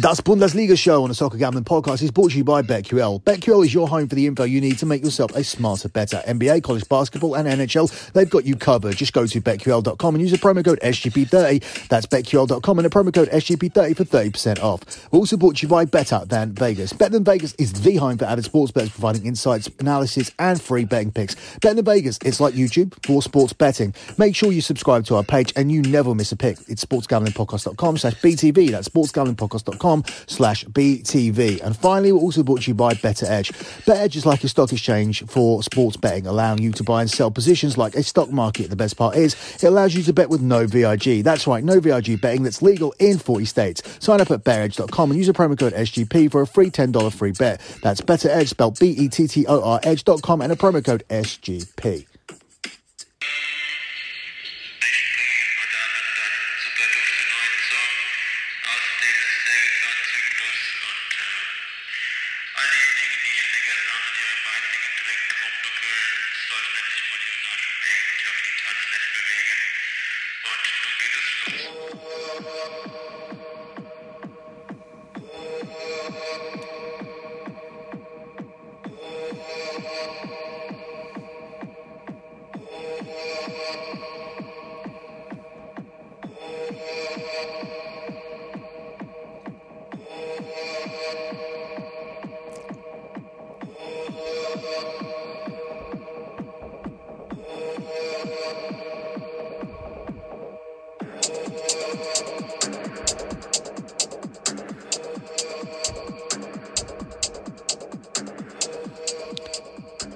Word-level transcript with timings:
Das 0.00 0.22
Bundesliga 0.22 0.74
show 0.74 1.02
on 1.02 1.10
the 1.10 1.14
Soccer 1.14 1.36
Gambling 1.36 1.64
Podcast 1.64 2.02
is 2.02 2.10
brought 2.10 2.30
to 2.30 2.38
you 2.38 2.44
by 2.44 2.62
BetQL. 2.62 3.22
BetQL 3.24 3.62
is 3.62 3.74
your 3.74 3.86
home 3.86 4.08
for 4.08 4.14
the 4.14 4.26
info 4.26 4.44
you 4.44 4.58
need 4.58 4.78
to 4.78 4.86
make 4.86 5.04
yourself 5.04 5.36
a 5.36 5.44
smarter, 5.44 5.86
better. 5.90 6.22
NBA, 6.26 6.62
college 6.62 6.88
basketball, 6.88 7.34
and 7.34 7.46
NHL, 7.46 8.12
they've 8.12 8.30
got 8.30 8.46
you 8.46 8.56
covered. 8.56 8.96
Just 8.96 9.12
go 9.12 9.26
to 9.26 9.40
BetQL.com 9.42 10.14
and 10.14 10.22
use 10.22 10.30
the 10.30 10.38
promo 10.38 10.64
code 10.64 10.80
SGP30. 10.80 11.88
That's 11.88 12.06
BetQL.com 12.06 12.78
and 12.78 12.86
the 12.86 12.88
promo 12.88 13.12
code 13.12 13.28
SGP30 13.28 13.94
for 13.94 14.04
30% 14.04 14.62
off. 14.62 15.12
We're 15.12 15.18
also 15.18 15.36
brought 15.36 15.56
to 15.56 15.62
you 15.64 15.68
by 15.68 15.84
Better 15.84 16.22
Than 16.24 16.52
Vegas. 16.52 16.94
Better 16.94 17.12
Than 17.12 17.24
Vegas 17.24 17.52
is 17.58 17.74
the 17.74 17.96
home 17.96 18.16
for 18.16 18.24
avid 18.24 18.46
sports 18.46 18.72
bets, 18.72 18.88
providing 18.88 19.26
insights, 19.26 19.68
analysis, 19.78 20.32
and 20.38 20.58
free 20.58 20.86
betting 20.86 21.12
picks. 21.12 21.34
Better 21.58 21.74
Than 21.74 21.84
Vegas, 21.84 22.18
it's 22.24 22.40
like 22.40 22.54
YouTube 22.54 22.94
for 23.04 23.20
sports 23.20 23.52
betting. 23.52 23.92
Make 24.16 24.36
sure 24.36 24.52
you 24.52 24.62
subscribe 24.62 25.04
to 25.06 25.16
our 25.16 25.22
page 25.22 25.52
and 25.54 25.70
you 25.70 25.82
never 25.82 26.14
miss 26.14 26.32
a 26.32 26.36
pick. 26.36 26.56
It's 26.66 26.82
sportsgamblingpodcast.com 26.82 27.98
slash 27.98 28.14
BTV. 28.14 28.70
That's 28.70 28.88
sportsgamblingpodcast.com 28.88 29.81
slash 30.26 30.64
BTV. 30.66 31.60
And 31.62 31.76
finally, 31.76 32.12
we're 32.12 32.20
also 32.20 32.42
brought 32.42 32.62
to 32.62 32.70
you 32.70 32.74
by 32.74 32.94
BettorEdge. 32.94 33.84
Better 33.86 34.00
Edge 34.00 34.16
is 34.16 34.26
like 34.26 34.44
a 34.44 34.48
stock 34.48 34.72
exchange 34.72 35.24
for 35.26 35.62
sports 35.62 35.96
betting, 35.96 36.26
allowing 36.26 36.62
you 36.62 36.72
to 36.72 36.82
buy 36.82 37.02
and 37.02 37.10
sell 37.10 37.30
positions 37.30 37.76
like 37.76 37.94
a 37.94 38.02
stock 38.02 38.30
market. 38.30 38.70
The 38.70 38.76
best 38.76 38.96
part 38.96 39.16
is 39.16 39.34
it 39.56 39.64
allows 39.64 39.94
you 39.94 40.02
to 40.04 40.12
bet 40.12 40.28
with 40.28 40.40
no 40.40 40.66
VIG. 40.66 41.24
That's 41.24 41.46
right, 41.46 41.62
no 41.64 41.80
VIG 41.80 42.20
betting 42.20 42.42
that's 42.42 42.62
legal 42.62 42.94
in 42.98 43.18
40 43.18 43.44
states. 43.44 43.82
Sign 43.98 44.20
up 44.20 44.30
at 44.30 44.44
bettoredge.com 44.44 45.10
and 45.10 45.18
use 45.18 45.28
a 45.28 45.32
promo 45.32 45.58
code 45.58 45.72
SGP 45.72 46.30
for 46.30 46.42
a 46.42 46.46
free 46.46 46.70
$10 46.70 47.12
free 47.12 47.32
bet. 47.32 47.60
That's 47.82 48.00
BettorEdge, 48.00 48.48
spelled 48.48 48.78
B-E-T-T-O-R 48.78 49.80
edge.com 49.82 50.40
and 50.40 50.52
a 50.52 50.56
promo 50.56 50.84
code 50.84 51.04
SGP. 51.08 52.11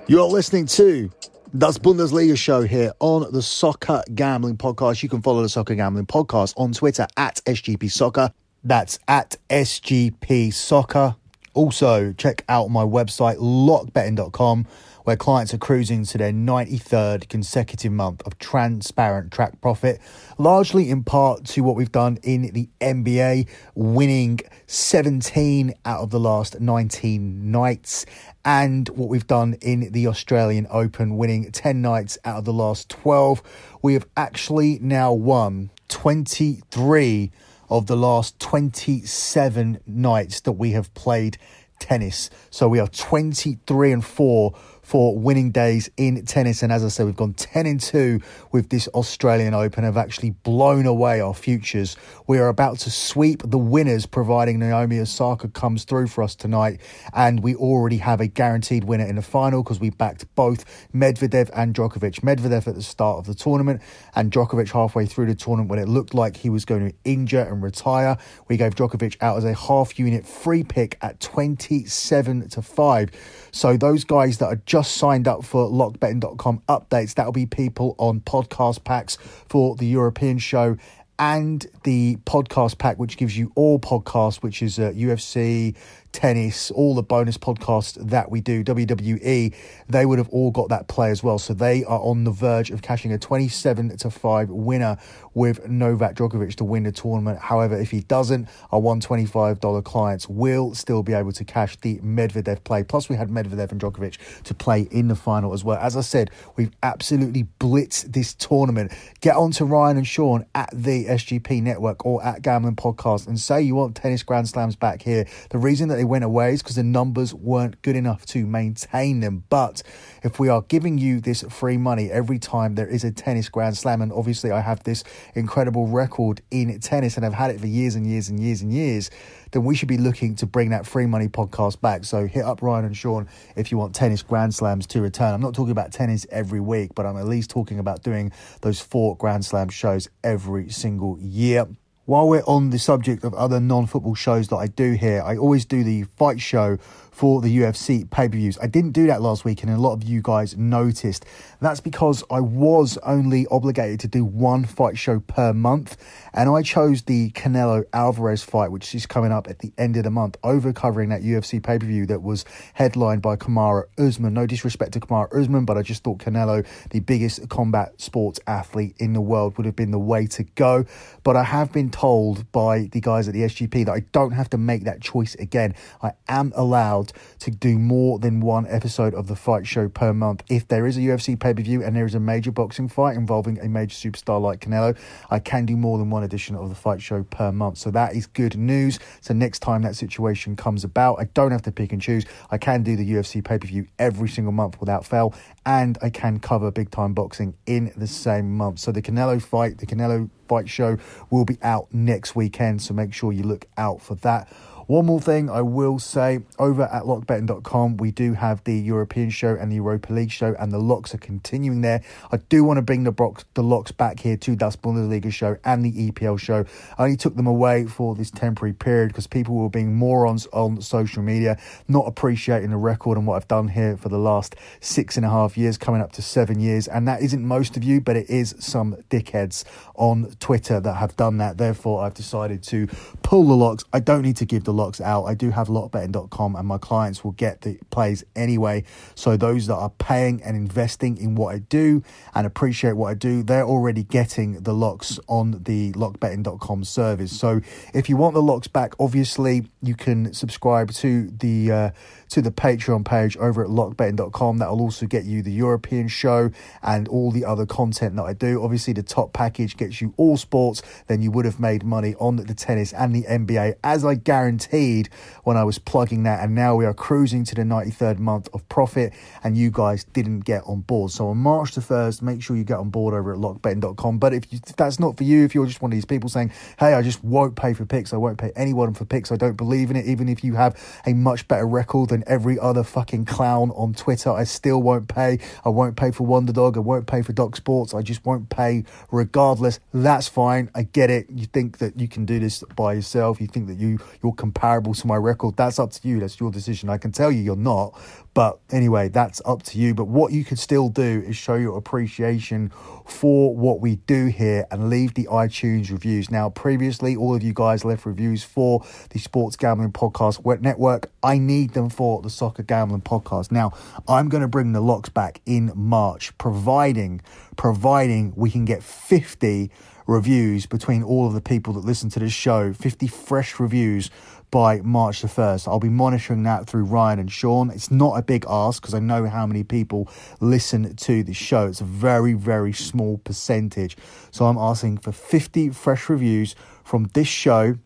You're 0.08 0.22
listening 0.22 0.66
to 0.66 1.10
Das 1.58 1.78
Bundesliga 1.78 2.38
show 2.38 2.62
here 2.62 2.92
on 3.00 3.32
the 3.32 3.42
Soccer 3.42 4.04
Gambling 4.14 4.56
Podcast. 4.56 5.02
You 5.02 5.08
can 5.08 5.20
follow 5.20 5.42
the 5.42 5.48
Soccer 5.48 5.74
Gambling 5.74 6.06
Podcast 6.06 6.54
on 6.56 6.72
Twitter 6.72 7.08
at 7.16 7.40
SGP 7.44 7.90
Soccer. 7.90 8.30
That's 8.66 8.98
at 9.06 9.36
SGP 9.48 10.52
Soccer. 10.52 11.14
Also, 11.54 12.12
check 12.14 12.44
out 12.48 12.68
my 12.68 12.82
website, 12.82 13.36
lockbetting.com, 13.36 14.66
where 15.04 15.16
clients 15.16 15.54
are 15.54 15.58
cruising 15.58 16.04
to 16.06 16.18
their 16.18 16.32
93rd 16.32 17.28
consecutive 17.28 17.92
month 17.92 18.26
of 18.26 18.40
transparent 18.40 19.30
track 19.30 19.60
profit, 19.60 20.00
largely 20.36 20.90
in 20.90 21.04
part 21.04 21.44
to 21.44 21.60
what 21.60 21.76
we've 21.76 21.92
done 21.92 22.18
in 22.24 22.50
the 22.54 22.68
NBA, 22.80 23.46
winning 23.76 24.40
17 24.66 25.72
out 25.84 26.00
of 26.00 26.10
the 26.10 26.18
last 26.18 26.60
19 26.60 27.52
nights, 27.52 28.04
and 28.44 28.88
what 28.88 29.08
we've 29.08 29.28
done 29.28 29.54
in 29.62 29.92
the 29.92 30.08
Australian 30.08 30.66
Open, 30.70 31.16
winning 31.16 31.52
10 31.52 31.80
nights 31.80 32.18
out 32.24 32.38
of 32.38 32.44
the 32.44 32.52
last 32.52 32.88
12. 32.88 33.44
We 33.80 33.94
have 33.94 34.08
actually 34.16 34.80
now 34.80 35.12
won 35.12 35.70
23 35.86 37.30
of 37.68 37.86
the 37.86 37.96
last 37.96 38.38
27 38.40 39.80
nights 39.86 40.40
that 40.40 40.52
we 40.52 40.72
have 40.72 40.92
played 40.94 41.38
tennis. 41.78 42.30
So 42.50 42.68
we 42.68 42.78
are 42.78 42.88
23 42.88 43.92
and 43.92 44.04
4 44.04 44.54
for 44.86 45.18
winning 45.18 45.50
days 45.50 45.90
in 45.96 46.24
tennis. 46.26 46.62
And 46.62 46.70
as 46.70 46.84
I 46.84 46.88
said, 46.88 47.06
we've 47.06 47.16
gone 47.16 47.34
10 47.34 47.66
and 47.66 47.80
2 47.80 48.20
with 48.52 48.68
this 48.68 48.86
Australian 48.88 49.52
Open, 49.52 49.82
have 49.82 49.96
actually 49.96 50.30
blown 50.30 50.86
away 50.86 51.20
our 51.20 51.34
futures. 51.34 51.96
We 52.28 52.38
are 52.38 52.46
about 52.46 52.78
to 52.80 52.90
sweep 52.92 53.42
the 53.44 53.58
winners, 53.58 54.06
providing 54.06 54.60
Naomi 54.60 55.00
Osaka 55.00 55.48
comes 55.48 55.82
through 55.82 56.06
for 56.06 56.22
us 56.22 56.36
tonight. 56.36 56.80
And 57.12 57.42
we 57.42 57.56
already 57.56 57.96
have 57.96 58.20
a 58.20 58.28
guaranteed 58.28 58.84
winner 58.84 59.04
in 59.04 59.16
the 59.16 59.22
final 59.22 59.64
because 59.64 59.80
we 59.80 59.90
backed 59.90 60.32
both 60.36 60.64
Medvedev 60.94 61.50
and 61.52 61.74
Djokovic. 61.74 62.20
Medvedev 62.20 62.68
at 62.68 62.76
the 62.76 62.82
start 62.82 63.18
of 63.18 63.26
the 63.26 63.34
tournament 63.34 63.82
and 64.14 64.30
Djokovic 64.30 64.70
halfway 64.70 65.04
through 65.04 65.26
the 65.26 65.34
tournament 65.34 65.68
when 65.68 65.80
it 65.80 65.88
looked 65.88 66.14
like 66.14 66.36
he 66.36 66.48
was 66.48 66.64
going 66.64 66.90
to 66.90 66.96
injure 67.04 67.42
and 67.42 67.60
retire. 67.60 68.16
We 68.46 68.56
gave 68.56 68.76
Djokovic 68.76 69.16
out 69.20 69.36
as 69.36 69.44
a 69.44 69.54
half 69.54 69.98
unit 69.98 70.24
free 70.24 70.62
pick 70.62 70.96
at 71.02 71.18
27 71.18 72.50
to 72.50 72.62
5. 72.62 73.10
So 73.50 73.76
those 73.76 74.04
guys 74.04 74.38
that 74.38 74.46
are 74.46 74.62
just 74.64 74.75
signed 74.82 75.28
up 75.28 75.44
for 75.44 75.68
lockbetting.com 75.68 76.62
updates, 76.68 77.14
that'll 77.14 77.32
be 77.32 77.46
people 77.46 77.94
on 77.98 78.20
podcast 78.20 78.84
packs 78.84 79.16
for 79.48 79.76
the 79.76 79.86
European 79.86 80.38
show 80.38 80.76
and 81.18 81.66
the 81.84 82.16
podcast 82.26 82.78
pack, 82.78 82.98
which 82.98 83.16
gives 83.16 83.36
you 83.36 83.52
all 83.54 83.78
podcasts, 83.78 84.42
which 84.42 84.62
is 84.62 84.78
uh, 84.78 84.92
UFC, 84.92 85.74
tennis, 86.16 86.70
all 86.70 86.94
the 86.94 87.02
bonus 87.02 87.36
podcasts 87.36 87.94
that 88.08 88.30
we 88.30 88.40
do, 88.40 88.64
WWE, 88.64 89.54
they 89.86 90.06
would 90.06 90.16
have 90.16 90.30
all 90.30 90.50
got 90.50 90.70
that 90.70 90.88
play 90.88 91.10
as 91.10 91.22
well. 91.22 91.38
So 91.38 91.52
they 91.52 91.84
are 91.84 92.00
on 92.00 92.24
the 92.24 92.30
verge 92.30 92.70
of 92.70 92.80
cashing 92.80 93.12
a 93.12 93.18
27 93.18 93.98
to 93.98 94.10
5 94.10 94.48
winner 94.48 94.96
with 95.34 95.68
Novak 95.68 96.14
Djokovic 96.14 96.54
to 96.54 96.64
win 96.64 96.84
the 96.84 96.92
tournament. 96.92 97.38
However, 97.38 97.78
if 97.78 97.90
he 97.90 98.00
doesn't, 98.00 98.48
our 98.72 98.80
$125 98.80 99.84
clients 99.84 100.26
will 100.26 100.74
still 100.74 101.02
be 101.02 101.12
able 101.12 101.32
to 101.32 101.44
cash 101.44 101.76
the 101.82 101.98
Medvedev 101.98 102.64
play. 102.64 102.82
Plus, 102.82 103.10
we 103.10 103.16
had 103.16 103.28
Medvedev 103.28 103.70
and 103.70 103.78
Djokovic 103.78 104.16
to 104.44 104.54
play 104.54 104.88
in 104.90 105.08
the 105.08 105.14
final 105.14 105.52
as 105.52 105.62
well. 105.62 105.76
As 105.76 105.98
I 105.98 106.00
said, 106.00 106.30
we've 106.56 106.72
absolutely 106.82 107.46
blitzed 107.60 108.14
this 108.14 108.32
tournament. 108.32 108.90
Get 109.20 109.36
on 109.36 109.50
to 109.52 109.66
Ryan 109.66 109.98
and 109.98 110.06
Sean 110.06 110.46
at 110.54 110.70
the 110.72 111.04
SGP 111.04 111.62
Network 111.62 112.06
or 112.06 112.24
at 112.24 112.40
Gambling 112.40 112.76
Podcast 112.76 113.26
and 113.26 113.38
say 113.38 113.60
you 113.60 113.74
want 113.74 113.94
tennis 113.96 114.22
Grand 114.22 114.48
Slams 114.48 114.76
back 114.76 115.02
here. 115.02 115.26
The 115.50 115.58
reason 115.58 115.88
that 115.90 115.96
they 115.96 116.05
went 116.06 116.24
away 116.24 116.54
is 116.54 116.62
because 116.62 116.76
the 116.76 116.82
numbers 116.82 117.34
weren't 117.34 117.82
good 117.82 117.96
enough 117.96 118.24
to 118.26 118.46
maintain 118.46 119.20
them. 119.20 119.44
But 119.50 119.82
if 120.22 120.40
we 120.40 120.48
are 120.48 120.62
giving 120.62 120.96
you 120.96 121.20
this 121.20 121.42
free 121.50 121.76
money 121.76 122.10
every 122.10 122.38
time 122.38 122.74
there 122.74 122.88
is 122.88 123.04
a 123.04 123.10
tennis 123.10 123.48
Grand 123.48 123.76
Slam, 123.76 124.00
and 124.00 124.12
obviously 124.12 124.50
I 124.50 124.60
have 124.60 124.82
this 124.84 125.04
incredible 125.34 125.86
record 125.86 126.40
in 126.50 126.78
tennis 126.80 127.16
and 127.16 127.26
I've 127.26 127.34
had 127.34 127.50
it 127.50 127.60
for 127.60 127.66
years 127.66 127.94
and 127.94 128.06
years 128.06 128.28
and 128.28 128.40
years 128.40 128.62
and 128.62 128.72
years, 128.72 129.10
then 129.52 129.64
we 129.64 129.74
should 129.74 129.88
be 129.88 129.98
looking 129.98 130.34
to 130.36 130.46
bring 130.46 130.70
that 130.70 130.86
free 130.86 131.06
money 131.06 131.28
podcast 131.28 131.80
back. 131.80 132.04
So 132.04 132.26
hit 132.26 132.44
up 132.44 132.62
Ryan 132.62 132.86
and 132.86 132.96
Sean 132.96 133.28
if 133.56 133.70
you 133.70 133.78
want 133.78 133.94
tennis 133.94 134.22
Grand 134.22 134.54
Slams 134.54 134.86
to 134.88 135.00
return. 135.00 135.34
I'm 135.34 135.40
not 135.40 135.54
talking 135.54 135.72
about 135.72 135.92
tennis 135.92 136.26
every 136.30 136.60
week, 136.60 136.94
but 136.94 137.06
I'm 137.06 137.16
at 137.16 137.26
least 137.26 137.50
talking 137.50 137.78
about 137.78 138.02
doing 138.02 138.32
those 138.62 138.80
four 138.80 139.16
Grand 139.16 139.44
Slam 139.44 139.68
shows 139.68 140.08
every 140.24 140.70
single 140.70 141.18
year. 141.20 141.66
While 142.06 142.28
we're 142.28 142.44
on 142.46 142.70
the 142.70 142.78
subject 142.78 143.24
of 143.24 143.34
other 143.34 143.58
non 143.58 143.86
football 143.86 144.14
shows 144.14 144.46
that 144.48 144.56
I 144.56 144.68
do 144.68 144.92
here, 144.92 145.20
I 145.22 145.36
always 145.36 145.64
do 145.64 145.82
the 145.82 146.04
fight 146.16 146.40
show 146.40 146.78
for 147.16 147.40
the 147.40 147.58
UFC 147.60 148.08
pay 148.10 148.28
per 148.28 148.36
views. 148.36 148.58
I 148.60 148.66
didn't 148.66 148.90
do 148.90 149.06
that 149.06 149.22
last 149.22 149.42
week, 149.42 149.62
and 149.62 149.72
a 149.72 149.78
lot 149.78 149.94
of 149.94 150.04
you 150.04 150.20
guys 150.20 150.54
noticed. 150.54 151.24
That's 151.62 151.80
because 151.80 152.22
I 152.30 152.40
was 152.40 152.98
only 152.98 153.46
obligated 153.50 154.00
to 154.00 154.08
do 154.08 154.22
one 154.22 154.66
fight 154.66 154.98
show 154.98 155.20
per 155.20 155.54
month, 155.54 155.96
and 156.34 156.50
I 156.50 156.60
chose 156.60 157.04
the 157.04 157.30
Canelo 157.30 157.84
Alvarez 157.94 158.42
fight, 158.42 158.70
which 158.70 158.94
is 158.94 159.06
coming 159.06 159.32
up 159.32 159.48
at 159.48 159.60
the 159.60 159.72
end 159.78 159.96
of 159.96 160.04
the 160.04 160.10
month, 160.10 160.36
over 160.44 160.74
covering 160.74 161.08
that 161.08 161.22
UFC 161.22 161.62
pay 161.62 161.78
per 161.78 161.86
view 161.86 162.04
that 162.04 162.20
was 162.20 162.44
headlined 162.74 163.22
by 163.22 163.36
Kamaru 163.36 163.84
Usman. 163.96 164.34
No 164.34 164.44
disrespect 164.44 164.92
to 164.92 165.00
Kamaru 165.00 165.40
Usman, 165.40 165.64
but 165.64 165.78
I 165.78 165.82
just 165.82 166.04
thought 166.04 166.18
Canelo, 166.18 166.66
the 166.90 167.00
biggest 167.00 167.48
combat 167.48 167.98
sports 167.98 168.40
athlete 168.46 168.94
in 168.98 169.14
the 169.14 169.22
world, 169.22 169.56
would 169.56 169.64
have 169.64 169.76
been 169.76 169.90
the 169.90 169.98
way 169.98 170.26
to 170.26 170.44
go. 170.44 170.84
But 171.22 171.36
I 171.36 171.44
have 171.44 171.72
been 171.72 171.90
told 171.90 172.52
by 172.52 172.90
the 172.92 173.00
guys 173.00 173.26
at 173.26 173.32
the 173.32 173.40
SGP 173.40 173.86
that 173.86 173.92
I 173.92 174.00
don't 174.12 174.32
have 174.32 174.50
to 174.50 174.58
make 174.58 174.84
that 174.84 175.00
choice 175.00 175.34
again. 175.36 175.74
I 176.02 176.12
am 176.28 176.52
allowed 176.54 177.05
to 177.40 177.50
do 177.50 177.78
more 177.78 178.18
than 178.18 178.40
one 178.40 178.66
episode 178.68 179.14
of 179.14 179.26
the 179.26 179.36
fight 179.36 179.66
show 179.66 179.88
per 179.88 180.12
month. 180.12 180.42
If 180.48 180.68
there 180.68 180.86
is 180.86 180.96
a 180.96 181.00
UFC 181.00 181.38
pay 181.38 181.54
per 181.54 181.62
view 181.62 181.82
and 181.82 181.94
there 181.94 182.06
is 182.06 182.14
a 182.14 182.20
major 182.20 182.50
boxing 182.50 182.88
fight 182.88 183.16
involving 183.16 183.58
a 183.60 183.68
major 183.68 183.94
superstar 183.94 184.40
like 184.40 184.60
Canelo, 184.60 184.96
I 185.30 185.38
can 185.38 185.66
do 185.66 185.76
more 185.76 185.98
than 185.98 186.10
one 186.10 186.22
edition 186.22 186.56
of 186.56 186.68
the 186.68 186.74
fight 186.74 187.02
show 187.02 187.22
per 187.24 187.52
month. 187.52 187.78
So 187.78 187.90
that 187.90 188.14
is 188.14 188.26
good 188.26 188.56
news. 188.56 188.98
So 189.20 189.34
next 189.34 189.60
time 189.60 189.82
that 189.82 189.96
situation 189.96 190.56
comes 190.56 190.84
about, 190.84 191.16
I 191.20 191.24
don't 191.34 191.52
have 191.52 191.62
to 191.62 191.72
pick 191.72 191.92
and 191.92 192.00
choose. 192.00 192.24
I 192.50 192.58
can 192.58 192.82
do 192.82 192.96
the 192.96 193.08
UFC 193.08 193.44
pay 193.44 193.58
per 193.58 193.66
view 193.66 193.86
every 193.98 194.28
single 194.28 194.52
month 194.52 194.80
without 194.80 195.04
fail, 195.04 195.34
and 195.64 195.98
I 196.02 196.10
can 196.10 196.38
cover 196.38 196.70
big 196.70 196.90
time 196.90 197.14
boxing 197.14 197.54
in 197.66 197.92
the 197.96 198.06
same 198.06 198.56
month. 198.56 198.78
So 198.78 198.92
the 198.92 199.02
Canelo 199.02 199.40
fight, 199.40 199.78
the 199.78 199.86
Canelo 199.86 200.30
fight 200.48 200.68
show 200.68 200.96
will 201.30 201.44
be 201.44 201.58
out 201.62 201.88
next 201.92 202.36
weekend. 202.36 202.82
So 202.82 202.94
make 202.94 203.12
sure 203.12 203.32
you 203.32 203.42
look 203.42 203.66
out 203.76 204.00
for 204.00 204.14
that. 204.16 204.48
One 204.86 205.06
more 205.06 205.20
thing 205.20 205.50
I 205.50 205.62
will 205.62 205.98
say 205.98 206.42
over 206.60 206.84
at 206.84 207.02
lockbetting.com, 207.02 207.96
we 207.96 208.12
do 208.12 208.34
have 208.34 208.62
the 208.62 208.78
European 208.78 209.30
show 209.30 209.56
and 209.56 209.72
the 209.72 209.76
Europa 209.76 210.12
League 210.12 210.30
show, 210.30 210.54
and 210.60 210.70
the 210.70 210.78
locks 210.78 211.12
are 211.12 211.18
continuing 211.18 211.80
there. 211.80 212.02
I 212.30 212.36
do 212.36 212.62
want 212.62 212.78
to 212.78 212.82
bring 212.82 213.02
the, 213.02 213.10
box, 213.10 213.44
the 213.54 213.64
locks 213.64 213.90
back 213.90 214.20
here 214.20 214.36
to 214.36 214.54
Das 214.54 214.76
Bundesliga 214.76 215.32
show 215.32 215.56
and 215.64 215.84
the 215.84 215.90
EPL 216.12 216.38
show. 216.38 216.64
I 216.96 217.02
only 217.02 217.16
took 217.16 217.34
them 217.34 217.48
away 217.48 217.86
for 217.86 218.14
this 218.14 218.30
temporary 218.30 218.74
period 218.74 219.08
because 219.08 219.26
people 219.26 219.56
were 219.56 219.68
being 219.68 219.92
morons 219.92 220.46
on 220.52 220.80
social 220.80 221.20
media, 221.20 221.58
not 221.88 222.06
appreciating 222.06 222.70
the 222.70 222.76
record 222.76 223.18
and 223.18 223.26
what 223.26 223.34
I've 223.34 223.48
done 223.48 223.66
here 223.66 223.96
for 223.96 224.08
the 224.08 224.18
last 224.18 224.54
six 224.78 225.16
and 225.16 225.26
a 225.26 225.30
half 225.30 225.58
years, 225.58 225.76
coming 225.76 226.00
up 226.00 226.12
to 226.12 226.22
seven 226.22 226.60
years. 226.60 226.86
And 226.86 227.08
that 227.08 227.22
isn't 227.22 227.44
most 227.44 227.76
of 227.76 227.82
you, 227.82 228.00
but 228.00 228.14
it 228.14 228.30
is 228.30 228.54
some 228.60 228.94
dickheads 229.10 229.64
on 229.96 230.36
Twitter 230.38 230.78
that 230.78 230.94
have 230.94 231.16
done 231.16 231.38
that. 231.38 231.58
Therefore, 231.58 232.04
I've 232.04 232.14
decided 232.14 232.62
to 232.64 232.86
pull 233.24 233.42
the 233.42 233.56
locks. 233.56 233.82
I 233.92 233.98
don't 233.98 234.22
need 234.22 234.36
to 234.36 234.44
give 234.44 234.62
the 234.62 234.75
locks 234.76 235.00
out. 235.00 235.24
I 235.24 235.34
do 235.34 235.50
have 235.50 235.68
lockbetting.com 235.68 236.54
and 236.56 236.68
my 236.68 236.78
clients 236.78 237.24
will 237.24 237.32
get 237.32 237.62
the 237.62 237.78
plays 237.90 238.24
anyway. 238.36 238.84
So 239.14 239.36
those 239.36 239.66
that 239.66 239.74
are 239.74 239.90
paying 239.90 240.42
and 240.42 240.56
investing 240.56 241.16
in 241.16 241.34
what 241.34 241.54
I 241.54 241.58
do 241.58 242.02
and 242.34 242.46
appreciate 242.46 242.92
what 242.92 243.10
I 243.10 243.14
do, 243.14 243.42
they're 243.42 243.64
already 243.64 244.04
getting 244.04 244.60
the 244.60 244.72
locks 244.72 245.18
on 245.28 245.62
the 245.64 245.92
lockbetting.com 245.92 246.84
service. 246.84 247.38
So 247.38 247.60
if 247.94 248.08
you 248.08 248.16
want 248.16 248.34
the 248.34 248.42
locks 248.42 248.68
back, 248.68 248.94
obviously 249.00 249.66
you 249.82 249.94
can 249.94 250.32
subscribe 250.32 250.92
to 250.92 251.28
the 251.30 251.72
uh, 251.72 251.90
to 252.30 252.42
the 252.42 252.50
Patreon 252.50 253.04
page 253.04 253.36
over 253.36 253.62
at 253.62 253.70
lockbetting.com. 253.70 254.58
That'll 254.58 254.80
also 254.80 255.06
get 255.06 255.24
you 255.24 255.42
the 255.42 255.52
European 255.52 256.08
show 256.08 256.50
and 256.82 257.08
all 257.08 257.30
the 257.30 257.44
other 257.44 257.66
content 257.66 258.16
that 258.16 258.22
I 258.22 258.32
do. 258.32 258.62
Obviously, 258.62 258.92
the 258.92 259.02
top 259.02 259.32
package 259.32 259.76
gets 259.76 260.00
you 260.00 260.14
all 260.16 260.36
sports. 260.36 260.82
Then 261.06 261.22
you 261.22 261.30
would 261.30 261.44
have 261.44 261.60
made 261.60 261.84
money 261.84 262.14
on 262.18 262.36
the 262.36 262.54
tennis 262.54 262.92
and 262.92 263.14
the 263.14 263.22
NBA, 263.22 263.76
as 263.84 264.04
I 264.04 264.14
guaranteed 264.14 265.08
when 265.44 265.56
I 265.56 265.64
was 265.64 265.78
plugging 265.78 266.24
that. 266.24 266.42
And 266.42 266.54
now 266.54 266.74
we 266.74 266.84
are 266.84 266.94
cruising 266.94 267.44
to 267.44 267.54
the 267.54 267.62
93rd 267.62 268.18
month 268.18 268.48
of 268.52 268.68
profit, 268.68 269.12
and 269.44 269.56
you 269.56 269.70
guys 269.70 270.04
didn't 270.04 270.40
get 270.40 270.62
on 270.66 270.80
board. 270.80 271.10
So 271.12 271.28
on 271.28 271.38
March 271.38 271.72
the 271.72 271.80
1st, 271.80 272.22
make 272.22 272.42
sure 272.42 272.56
you 272.56 272.64
get 272.64 272.78
on 272.78 272.90
board 272.90 273.14
over 273.14 273.32
at 273.32 273.38
lockbetting.com. 273.38 274.18
But 274.18 274.32
if, 274.34 274.52
you, 274.52 274.60
if 274.66 274.76
that's 274.76 274.98
not 274.98 275.16
for 275.16 275.24
you, 275.24 275.44
if 275.44 275.54
you're 275.54 275.66
just 275.66 275.82
one 275.82 275.92
of 275.92 275.96
these 275.96 276.04
people 276.04 276.28
saying, 276.28 276.52
hey, 276.78 276.94
I 276.94 277.02
just 277.02 277.22
won't 277.22 277.56
pay 277.56 277.72
for 277.72 277.84
picks, 277.84 278.12
I 278.12 278.16
won't 278.16 278.38
pay 278.38 278.52
anyone 278.56 278.94
for 278.94 279.04
picks, 279.04 279.30
I 279.30 279.36
don't 279.36 279.56
believe 279.56 279.90
in 279.90 279.96
it, 279.96 280.06
even 280.06 280.28
if 280.28 280.42
you 280.42 280.54
have 280.54 280.76
a 281.06 281.12
much 281.12 281.46
better 281.48 281.66
record 281.66 282.10
than 282.16 282.24
every 282.26 282.58
other 282.58 282.82
fucking 282.82 283.26
clown 283.26 283.70
on 283.72 283.92
Twitter. 283.92 284.30
I 284.30 284.44
still 284.44 284.80
won't 284.82 285.08
pay. 285.08 285.38
I 285.64 285.68
won't 285.68 285.96
pay 285.96 286.10
for 286.10 286.26
WunderDog. 286.26 286.76
I 286.76 286.80
won't 286.80 287.06
pay 287.06 287.20
for 287.20 287.32
Doc 287.34 287.56
Sports. 287.56 287.92
I 287.92 288.00
just 288.00 288.24
won't 288.24 288.48
pay 288.48 288.84
regardless. 289.12 289.80
That's 289.92 290.26
fine. 290.26 290.70
I 290.74 290.84
get 290.84 291.10
it. 291.10 291.26
You 291.28 291.44
think 291.46 291.78
that 291.78 292.00
you 292.00 292.08
can 292.08 292.24
do 292.24 292.40
this 292.40 292.64
by 292.74 292.94
yourself. 292.94 293.38
You 293.40 293.46
think 293.48 293.66
that 293.66 293.78
you 293.78 293.98
you're 294.22 294.32
comparable 294.32 294.94
to 294.94 295.06
my 295.06 295.16
record. 295.16 295.56
That's 295.56 295.78
up 295.78 295.92
to 295.92 296.08
you. 296.08 296.20
That's 296.20 296.40
your 296.40 296.50
decision. 296.50 296.88
I 296.88 296.96
can 296.96 297.12
tell 297.12 297.30
you 297.30 297.42
you're 297.42 297.56
not. 297.56 297.98
But 298.36 298.58
anyway, 298.70 299.08
that's 299.08 299.40
up 299.46 299.62
to 299.62 299.78
you. 299.78 299.94
But 299.94 300.08
what 300.08 300.30
you 300.30 300.44
could 300.44 300.58
still 300.58 300.90
do 300.90 301.24
is 301.26 301.36
show 301.36 301.54
your 301.54 301.78
appreciation 301.78 302.68
for 303.06 303.56
what 303.56 303.80
we 303.80 303.96
do 304.06 304.26
here 304.26 304.66
and 304.70 304.90
leave 304.90 305.14
the 305.14 305.24
iTunes 305.24 305.90
reviews. 305.90 306.30
Now, 306.30 306.50
previously, 306.50 307.16
all 307.16 307.34
of 307.34 307.42
you 307.42 307.54
guys 307.54 307.82
left 307.82 308.04
reviews 308.04 308.44
for 308.44 308.84
the 309.08 309.18
Sports 309.18 309.56
Gambling 309.56 309.92
Podcast 309.92 310.60
Network. 310.60 311.10
I 311.22 311.38
need 311.38 311.72
them 311.72 311.88
for 311.88 312.20
the 312.20 312.28
Soccer 312.28 312.62
Gambling 312.62 313.00
Podcast. 313.00 313.50
Now, 313.50 313.72
I'm 314.06 314.28
going 314.28 314.42
to 314.42 314.48
bring 314.48 314.72
the 314.72 314.82
locks 314.82 315.08
back 315.08 315.40
in 315.46 315.72
March, 315.74 316.36
providing 316.36 317.22
providing 317.56 318.34
we 318.36 318.50
can 318.50 318.66
get 318.66 318.82
50 318.82 319.70
reviews 320.06 320.66
between 320.66 321.02
all 321.02 321.26
of 321.26 321.34
the 321.34 321.40
people 321.40 321.72
that 321.72 321.84
listen 321.84 322.10
to 322.10 322.20
this 322.20 322.32
show, 322.32 322.72
50 322.72 323.06
fresh 323.06 323.58
reviews 323.58 324.10
by 324.56 324.80
March 324.80 325.20
the 325.20 325.28
1st. 325.28 325.68
I'll 325.68 325.78
be 325.78 325.90
monitoring 325.90 326.44
that 326.44 326.66
through 326.66 326.84
Ryan 326.84 327.18
and 327.18 327.30
Sean. 327.30 327.68
It's 327.68 327.90
not 327.90 328.14
a 328.14 328.22
big 328.22 328.46
ask 328.48 328.80
because 328.80 328.94
I 328.94 329.00
know 329.00 329.26
how 329.26 329.46
many 329.46 329.64
people 329.64 330.08
listen 330.40 330.96
to 330.96 331.22
the 331.22 331.34
show. 331.34 331.66
It's 331.66 331.82
a 331.82 331.84
very, 331.84 332.32
very 332.32 332.72
small 332.72 333.18
percentage. 333.18 333.98
So 334.30 334.46
I'm 334.46 334.56
asking 334.56 334.96
for 334.96 335.12
50 335.12 335.68
fresh 335.72 336.08
reviews 336.08 336.56
from 336.84 337.10
this 337.12 337.28
show 337.28 337.76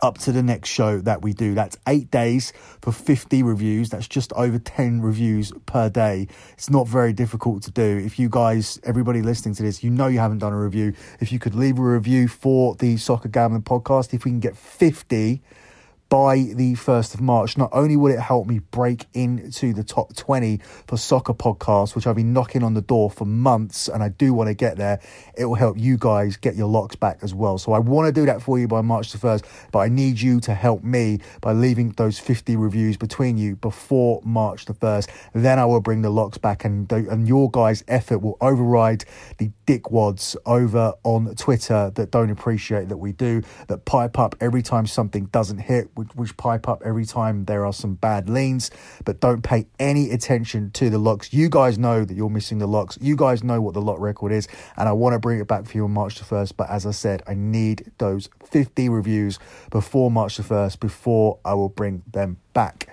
up 0.00 0.18
to 0.18 0.30
the 0.30 0.44
next 0.44 0.68
show 0.68 1.00
that 1.00 1.22
we 1.22 1.32
do. 1.32 1.54
That's 1.54 1.76
eight 1.88 2.08
days 2.08 2.52
for 2.80 2.92
50 2.92 3.42
reviews. 3.42 3.90
That's 3.90 4.06
just 4.06 4.32
over 4.34 4.60
10 4.60 5.00
reviews 5.00 5.52
per 5.66 5.90
day. 5.90 6.28
It's 6.52 6.70
not 6.70 6.86
very 6.86 7.12
difficult 7.12 7.64
to 7.64 7.72
do. 7.72 7.82
If 7.82 8.16
you 8.16 8.28
guys, 8.28 8.78
everybody 8.84 9.22
listening 9.22 9.56
to 9.56 9.64
this, 9.64 9.82
you 9.82 9.90
know 9.90 10.06
you 10.06 10.20
haven't 10.20 10.38
done 10.38 10.52
a 10.52 10.62
review. 10.62 10.94
If 11.18 11.32
you 11.32 11.40
could 11.40 11.56
leave 11.56 11.80
a 11.80 11.82
review 11.82 12.28
for 12.28 12.76
the 12.76 12.96
Soccer 12.96 13.28
Gambling 13.28 13.62
podcast, 13.62 14.14
if 14.14 14.24
we 14.24 14.30
can 14.30 14.38
get 14.38 14.56
50 14.56 15.42
by 16.10 16.38
the 16.54 16.74
1st 16.74 17.14
of 17.14 17.20
March, 17.20 17.56
not 17.56 17.70
only 17.72 17.96
will 17.96 18.12
it 18.12 18.18
help 18.18 18.44
me 18.44 18.58
break 18.58 19.06
into 19.14 19.72
the 19.72 19.84
top 19.84 20.14
20 20.16 20.58
for 20.88 20.96
soccer 20.96 21.32
podcasts, 21.32 21.94
which 21.94 22.04
I've 22.04 22.16
been 22.16 22.32
knocking 22.32 22.64
on 22.64 22.74
the 22.74 22.82
door 22.82 23.12
for 23.12 23.24
months 23.24 23.86
and 23.86 24.02
I 24.02 24.08
do 24.08 24.34
want 24.34 24.48
to 24.48 24.54
get 24.54 24.76
there, 24.76 25.00
it 25.38 25.44
will 25.44 25.54
help 25.54 25.78
you 25.78 25.96
guys 25.96 26.36
get 26.36 26.56
your 26.56 26.66
locks 26.66 26.96
back 26.96 27.20
as 27.22 27.32
well. 27.32 27.58
So 27.58 27.72
I 27.72 27.78
want 27.78 28.06
to 28.06 28.12
do 28.12 28.26
that 28.26 28.42
for 28.42 28.58
you 28.58 28.66
by 28.66 28.80
March 28.80 29.12
the 29.12 29.18
1st, 29.18 29.44
but 29.70 29.78
I 29.78 29.88
need 29.88 30.20
you 30.20 30.40
to 30.40 30.52
help 30.52 30.82
me 30.82 31.20
by 31.40 31.52
leaving 31.52 31.90
those 31.90 32.18
50 32.18 32.56
reviews 32.56 32.96
between 32.96 33.38
you 33.38 33.54
before 33.54 34.20
March 34.24 34.64
the 34.64 34.74
1st. 34.74 35.08
Then 35.32 35.60
I 35.60 35.64
will 35.64 35.80
bring 35.80 36.02
the 36.02 36.10
locks 36.10 36.38
back 36.38 36.64
and, 36.64 36.90
and 36.90 37.28
your 37.28 37.48
guys' 37.52 37.84
effort 37.86 38.18
will 38.18 38.36
override 38.40 39.04
the 39.38 39.52
dickwads 39.64 40.34
over 40.44 40.92
on 41.04 41.32
Twitter 41.36 41.92
that 41.94 42.10
don't 42.10 42.30
appreciate 42.30 42.88
that 42.88 42.96
we 42.96 43.12
do, 43.12 43.42
that 43.68 43.84
pipe 43.84 44.18
up 44.18 44.34
every 44.40 44.60
time 44.60 44.88
something 44.88 45.26
doesn't 45.26 45.58
hit 45.58 45.88
which, 46.00 46.14
which 46.14 46.36
pipe 46.36 46.66
up 46.66 46.82
every 46.84 47.04
time 47.04 47.44
there 47.44 47.66
are 47.66 47.72
some 47.72 47.94
bad 47.94 48.30
leans, 48.30 48.70
but 49.04 49.20
don't 49.20 49.42
pay 49.42 49.66
any 49.78 50.10
attention 50.10 50.70
to 50.72 50.88
the 50.88 50.98
locks. 50.98 51.32
You 51.32 51.50
guys 51.50 51.78
know 51.78 52.04
that 52.04 52.14
you're 52.14 52.30
missing 52.30 52.58
the 52.58 52.66
locks. 52.66 52.96
You 53.00 53.16
guys 53.16 53.44
know 53.44 53.60
what 53.60 53.74
the 53.74 53.82
lock 53.82 54.00
record 54.00 54.32
is, 54.32 54.48
and 54.76 54.88
I 54.88 54.92
want 54.92 55.12
to 55.12 55.18
bring 55.18 55.40
it 55.40 55.46
back 55.46 55.66
for 55.66 55.76
you 55.76 55.84
on 55.84 55.92
March 55.92 56.18
the 56.18 56.24
1st. 56.24 56.54
But 56.56 56.70
as 56.70 56.86
I 56.86 56.92
said, 56.92 57.22
I 57.26 57.34
need 57.34 57.92
those 57.98 58.30
50 58.44 58.88
reviews 58.88 59.38
before 59.70 60.10
March 60.10 60.38
the 60.38 60.42
1st, 60.42 60.80
before 60.80 61.38
I 61.44 61.52
will 61.54 61.68
bring 61.68 62.02
them 62.10 62.38
back. 62.54 62.88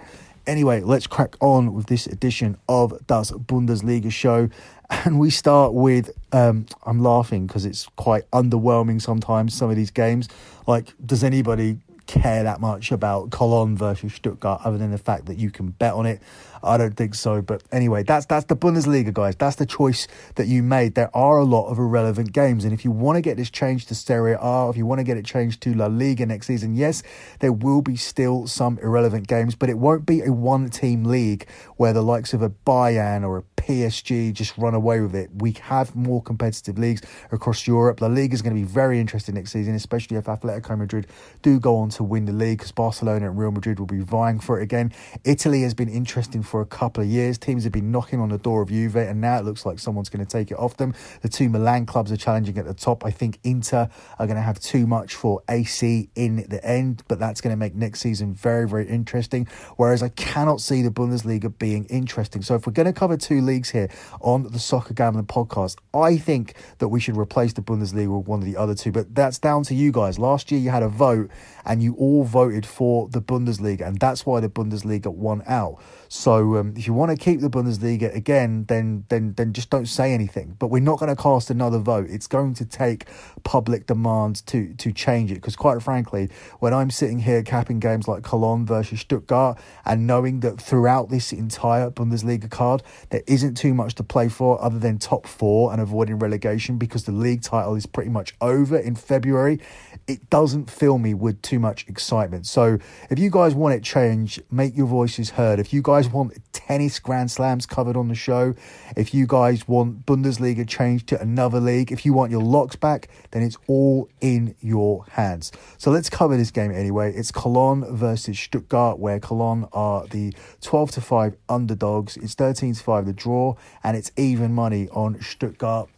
Anyway, 0.45 0.81
let's 0.81 1.07
crack 1.07 1.35
on 1.41 1.73
with 1.73 1.87
this 1.87 2.07
edition 2.07 2.57
of 2.69 3.05
Das 3.07 3.31
Bundesliga 3.31 4.11
show. 4.11 4.49
And 4.89 5.19
we 5.19 5.29
start 5.29 5.73
with 5.73 6.11
um, 6.31 6.65
I'm 6.85 7.03
laughing 7.03 7.45
because 7.45 7.65
it's 7.65 7.87
quite 7.97 8.29
underwhelming 8.31 9.01
sometimes, 9.01 9.53
some 9.53 9.69
of 9.69 9.75
these 9.75 9.91
games. 9.91 10.29
Like, 10.65 10.93
does 11.05 11.25
anybody 11.25 11.79
care 12.07 12.43
that 12.43 12.59
much 12.59 12.91
about 12.91 13.31
Cologne 13.31 13.77
versus 13.77 14.13
Stuttgart, 14.13 14.61
other 14.63 14.77
than 14.77 14.91
the 14.91 14.97
fact 14.97 15.25
that 15.27 15.37
you 15.37 15.51
can 15.51 15.69
bet 15.69 15.93
on 15.93 16.05
it. 16.05 16.21
I 16.63 16.77
don't 16.77 16.95
think 16.95 17.15
so. 17.15 17.41
But 17.41 17.63
anyway, 17.71 18.03
that's 18.03 18.25
that's 18.25 18.45
the 18.45 18.55
Bundesliga, 18.55 19.13
guys. 19.13 19.35
That's 19.35 19.57
the 19.57 19.65
choice 19.65 20.07
that 20.35 20.47
you 20.47 20.63
made. 20.63 20.95
There 20.95 21.15
are 21.15 21.37
a 21.37 21.43
lot 21.43 21.69
of 21.69 21.77
irrelevant 21.77 22.33
games, 22.33 22.63
and 22.63 22.73
if 22.73 22.83
you 22.83 22.91
want 22.91 23.17
to 23.17 23.21
get 23.21 23.37
this 23.37 23.49
changed 23.49 23.89
to 23.89 23.95
Serie 23.95 24.35
A, 24.39 24.69
if 24.69 24.77
you 24.77 24.85
want 24.85 24.99
to 24.99 25.03
get 25.03 25.17
it 25.17 25.25
changed 25.25 25.61
to 25.61 25.73
La 25.73 25.87
Liga 25.87 26.25
next 26.25 26.47
season, 26.47 26.75
yes, 26.75 27.03
there 27.39 27.53
will 27.53 27.81
be 27.81 27.95
still 27.95 28.47
some 28.47 28.79
irrelevant 28.79 29.27
games, 29.27 29.55
but 29.55 29.69
it 29.69 29.77
won't 29.77 30.05
be 30.05 30.21
a 30.21 30.31
one-team 30.31 31.03
league 31.03 31.47
where 31.75 31.93
the 31.93 32.01
likes 32.01 32.33
of 32.33 32.41
a 32.41 32.49
Bayern 32.49 33.23
or 33.23 33.37
a 33.37 33.43
PSG 33.61 34.31
just 34.33 34.57
run 34.57 34.73
away 34.73 35.01
with 35.01 35.13
it. 35.13 35.29
We 35.35 35.51
have 35.63 35.95
more 35.95 36.21
competitive 36.21 36.77
leagues 36.77 37.01
across 37.31 37.67
Europe. 37.67 37.99
La 38.01 38.07
Liga 38.07 38.33
is 38.33 38.41
going 38.41 38.55
to 38.55 38.61
be 38.61 38.67
very 38.67 38.99
interesting 38.99 39.35
next 39.35 39.51
season, 39.51 39.75
especially 39.75 40.17
if 40.17 40.25
Atletico 40.25 40.77
Madrid 40.77 41.07
do 41.41 41.59
go 41.59 41.75
on 41.77 41.91
to 41.97 42.03
win 42.03 42.25
the 42.25 42.31
league 42.31 42.59
because 42.59 42.71
Barcelona 42.71 43.27
and 43.27 43.37
Real 43.37 43.51
Madrid 43.51 43.79
will 43.79 43.87
be 43.87 43.99
vying 43.99 44.39
for 44.39 44.59
it 44.59 44.63
again. 44.63 44.93
Italy 45.23 45.63
has 45.63 45.73
been 45.73 45.89
interesting 45.89 46.43
for 46.43 46.61
a 46.61 46.65
couple 46.65 47.03
of 47.03 47.09
years. 47.09 47.37
Teams 47.37 47.63
have 47.63 47.73
been 47.73 47.91
knocking 47.91 48.19
on 48.19 48.29
the 48.29 48.37
door 48.37 48.61
of 48.61 48.69
Juve, 48.69 48.95
and 48.95 49.19
now 49.19 49.37
it 49.37 49.45
looks 49.45 49.65
like 49.65 49.79
someone's 49.79 50.09
going 50.09 50.25
to 50.25 50.31
take 50.31 50.51
it 50.51 50.57
off 50.57 50.77
them. 50.77 50.93
The 51.21 51.29
two 51.29 51.49
Milan 51.49 51.85
clubs 51.85 52.11
are 52.11 52.17
challenging 52.17 52.57
at 52.57 52.65
the 52.65 52.73
top. 52.73 53.03
I 53.03 53.11
think 53.11 53.39
Inter 53.43 53.89
are 54.19 54.27
going 54.27 54.37
to 54.37 54.43
have 54.43 54.59
too 54.59 54.85
much 54.85 55.15
for 55.15 55.41
AC 55.49 56.09
in 56.15 56.47
the 56.47 56.63
end, 56.63 57.03
but 57.07 57.19
that's 57.19 57.41
going 57.41 57.51
to 57.51 57.57
make 57.57 57.75
next 57.75 57.99
season 58.01 58.33
very, 58.33 58.67
very 58.67 58.87
interesting. 58.87 59.47
Whereas 59.75 60.03
I 60.03 60.09
cannot 60.09 60.61
see 60.61 60.81
the 60.81 60.91
Bundesliga 60.91 61.57
being 61.57 61.85
interesting. 61.85 62.43
So 62.43 62.55
if 62.55 62.67
we're 62.67 62.73
going 62.73 62.85
to 62.85 62.93
cover 62.93 63.17
two 63.17 63.41
leagues 63.41 63.71
here 63.71 63.89
on 64.21 64.43
the 64.43 64.59
Soccer 64.59 64.93
Gambling 64.93 65.25
podcast, 65.25 65.77
I 65.93 66.17
think 66.17 66.53
that 66.77 66.89
we 66.89 66.99
should 66.99 67.17
replace 67.17 67.53
the 67.53 67.61
Bundesliga 67.61 68.15
with 68.15 68.27
one 68.27 68.39
of 68.39 68.45
the 68.45 68.57
other 68.57 68.75
two. 68.75 68.91
But 68.91 69.15
that's 69.15 69.39
down 69.39 69.63
to 69.63 69.75
you 69.75 69.91
guys. 69.91 70.19
Last 70.19 70.51
year 70.51 70.61
you 70.61 70.69
had 70.69 70.83
a 70.83 70.89
vote 70.89 71.29
and 71.65 71.81
you 71.83 71.86
all 71.95 72.23
voted 72.23 72.65
for 72.65 73.07
the 73.09 73.21
Bundesliga, 73.21 73.87
and 73.87 73.99
that's 73.99 74.25
why 74.25 74.39
the 74.39 74.49
Bundesliga 74.49 75.07
won 75.07 75.43
out. 75.47 75.81
So 76.09 76.57
um, 76.57 76.73
if 76.77 76.87
you 76.87 76.93
want 76.93 77.11
to 77.11 77.17
keep 77.17 77.41
the 77.41 77.49
Bundesliga 77.49 78.13
again, 78.15 78.65
then 78.67 79.05
then 79.09 79.33
then 79.35 79.53
just 79.53 79.69
don't 79.69 79.87
say 79.87 80.13
anything. 80.13 80.55
But 80.57 80.67
we're 80.67 80.81
not 80.81 80.99
going 80.99 81.13
to 81.13 81.21
cast 81.21 81.49
another 81.49 81.79
vote. 81.79 82.07
It's 82.09 82.27
going 82.27 82.53
to 82.55 82.65
take 82.65 83.05
public 83.43 83.87
demand 83.87 84.45
to 84.47 84.73
to 84.75 84.91
change 84.91 85.31
it. 85.31 85.35
Because 85.35 85.55
quite 85.55 85.81
frankly, 85.81 86.29
when 86.59 86.73
I'm 86.73 86.89
sitting 86.89 87.19
here 87.19 87.43
capping 87.43 87.79
games 87.79 88.07
like 88.07 88.23
Cologne 88.23 88.65
versus 88.65 89.01
Stuttgart, 89.01 89.59
and 89.85 90.07
knowing 90.07 90.39
that 90.41 90.61
throughout 90.61 91.09
this 91.09 91.33
entire 91.33 91.91
Bundesliga 91.91 92.49
card 92.49 92.83
there 93.09 93.23
isn't 93.27 93.55
too 93.55 93.73
much 93.73 93.95
to 93.95 94.03
play 94.03 94.29
for 94.29 94.61
other 94.63 94.79
than 94.79 94.97
top 94.97 95.27
four 95.27 95.71
and 95.71 95.81
avoiding 95.81 96.19
relegation 96.19 96.77
because 96.77 97.03
the 97.03 97.11
league 97.11 97.41
title 97.41 97.75
is 97.75 97.85
pretty 97.85 98.09
much 98.09 98.33
over 98.41 98.77
in 98.77 98.95
February, 98.95 99.59
it 100.07 100.29
doesn't 100.29 100.69
fill 100.69 100.97
me 100.97 101.13
with 101.13 101.41
too 101.41 101.59
much 101.59 101.76
excitement. 101.87 102.47
So 102.47 102.79
if 103.09 103.19
you 103.19 103.29
guys 103.29 103.53
want 103.53 103.75
it 103.75 103.83
changed, 103.83 104.41
make 104.49 104.75
your 104.75 104.87
voices 104.87 105.31
heard. 105.31 105.59
If 105.59 105.73
you 105.73 105.81
guys 105.81 106.09
want 106.09 106.33
tennis 106.53 106.99
grand 106.99 107.29
slams 107.29 107.65
covered 107.65 107.95
on 107.95 108.07
the 108.07 108.15
show, 108.15 108.55
if 108.95 109.13
you 109.13 109.27
guys 109.27 109.67
want 109.67 110.05
Bundesliga 110.05 110.67
changed 110.67 111.07
to 111.07 111.21
another 111.21 111.59
league, 111.59 111.91
if 111.91 112.05
you 112.05 112.13
want 112.13 112.31
your 112.31 112.41
locks 112.41 112.75
back, 112.75 113.09
then 113.31 113.43
it's 113.43 113.57
all 113.67 114.09
in 114.21 114.55
your 114.59 115.05
hands. 115.11 115.51
So 115.77 115.91
let's 115.91 116.09
cover 116.09 116.37
this 116.37 116.51
game 116.51 116.71
anyway. 116.71 117.13
It's 117.13 117.31
Cologne 117.31 117.85
versus 117.95 118.39
Stuttgart, 118.39 118.99
where 118.99 119.19
Cologne 119.19 119.67
are 119.73 120.07
the 120.07 120.33
12 120.61 120.91
to 120.91 121.01
5 121.01 121.35
underdogs. 121.49 122.17
It's 122.17 122.33
13 122.33 122.73
to 122.73 122.83
5 122.83 123.05
the 123.05 123.13
draw, 123.13 123.55
and 123.83 123.97
it's 123.97 124.11
even 124.17 124.53
money 124.53 124.87
on 124.89 125.21
Stuttgart. 125.21 125.89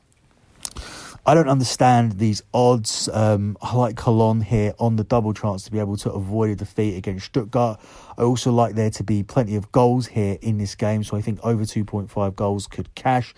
I 1.25 1.33
don't 1.33 1.49
understand 1.49 2.13
these 2.13 2.41
odds. 2.53 3.09
Um, 3.11 3.57
I 3.61 3.75
like 3.75 3.97
Cologne 3.97 4.41
here 4.41 4.73
on 4.79 4.95
the 4.95 5.03
double 5.03 5.33
chance 5.33 5.63
to 5.63 5.71
be 5.71 5.79
able 5.79 5.97
to 5.97 6.11
avoid 6.11 6.51
a 6.51 6.55
defeat 6.55 6.95
against 6.95 7.25
Stuttgart. 7.27 7.79
I 8.17 8.23
also 8.23 8.51
like 8.51 8.75
there 8.75 8.89
to 8.91 9.03
be 9.03 9.23
plenty 9.23 9.55
of 9.55 9.71
goals 9.71 10.07
here 10.07 10.37
in 10.41 10.57
this 10.57 10.75
game, 10.75 11.03
so 11.03 11.17
I 11.17 11.21
think 11.21 11.39
over 11.43 11.63
2.5 11.63 12.35
goals 12.35 12.67
could 12.67 12.93
cash. 12.95 13.35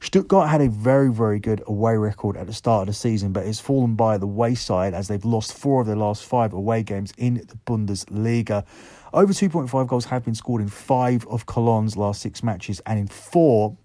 Stuttgart 0.00 0.50
had 0.50 0.60
a 0.60 0.68
very, 0.68 1.10
very 1.10 1.40
good 1.40 1.62
away 1.66 1.96
record 1.96 2.36
at 2.36 2.46
the 2.46 2.52
start 2.52 2.82
of 2.82 2.86
the 2.88 2.92
season, 2.92 3.32
but 3.32 3.46
it's 3.46 3.58
fallen 3.58 3.94
by 3.94 4.18
the 4.18 4.26
wayside 4.26 4.92
as 4.94 5.08
they've 5.08 5.24
lost 5.24 5.56
four 5.56 5.80
of 5.80 5.86
their 5.86 5.96
last 5.96 6.24
five 6.24 6.52
away 6.52 6.82
games 6.82 7.12
in 7.16 7.34
the 7.34 7.58
Bundesliga. 7.66 8.64
Over 9.12 9.32
2.5 9.32 9.88
goals 9.88 10.04
have 10.06 10.24
been 10.24 10.34
scored 10.34 10.60
in 10.60 10.68
five 10.68 11.26
of 11.26 11.46
Cologne's 11.46 11.96
last 11.96 12.20
six 12.20 12.42
matches, 12.42 12.80
and 12.84 12.98
in 12.98 13.08
four 13.08 13.76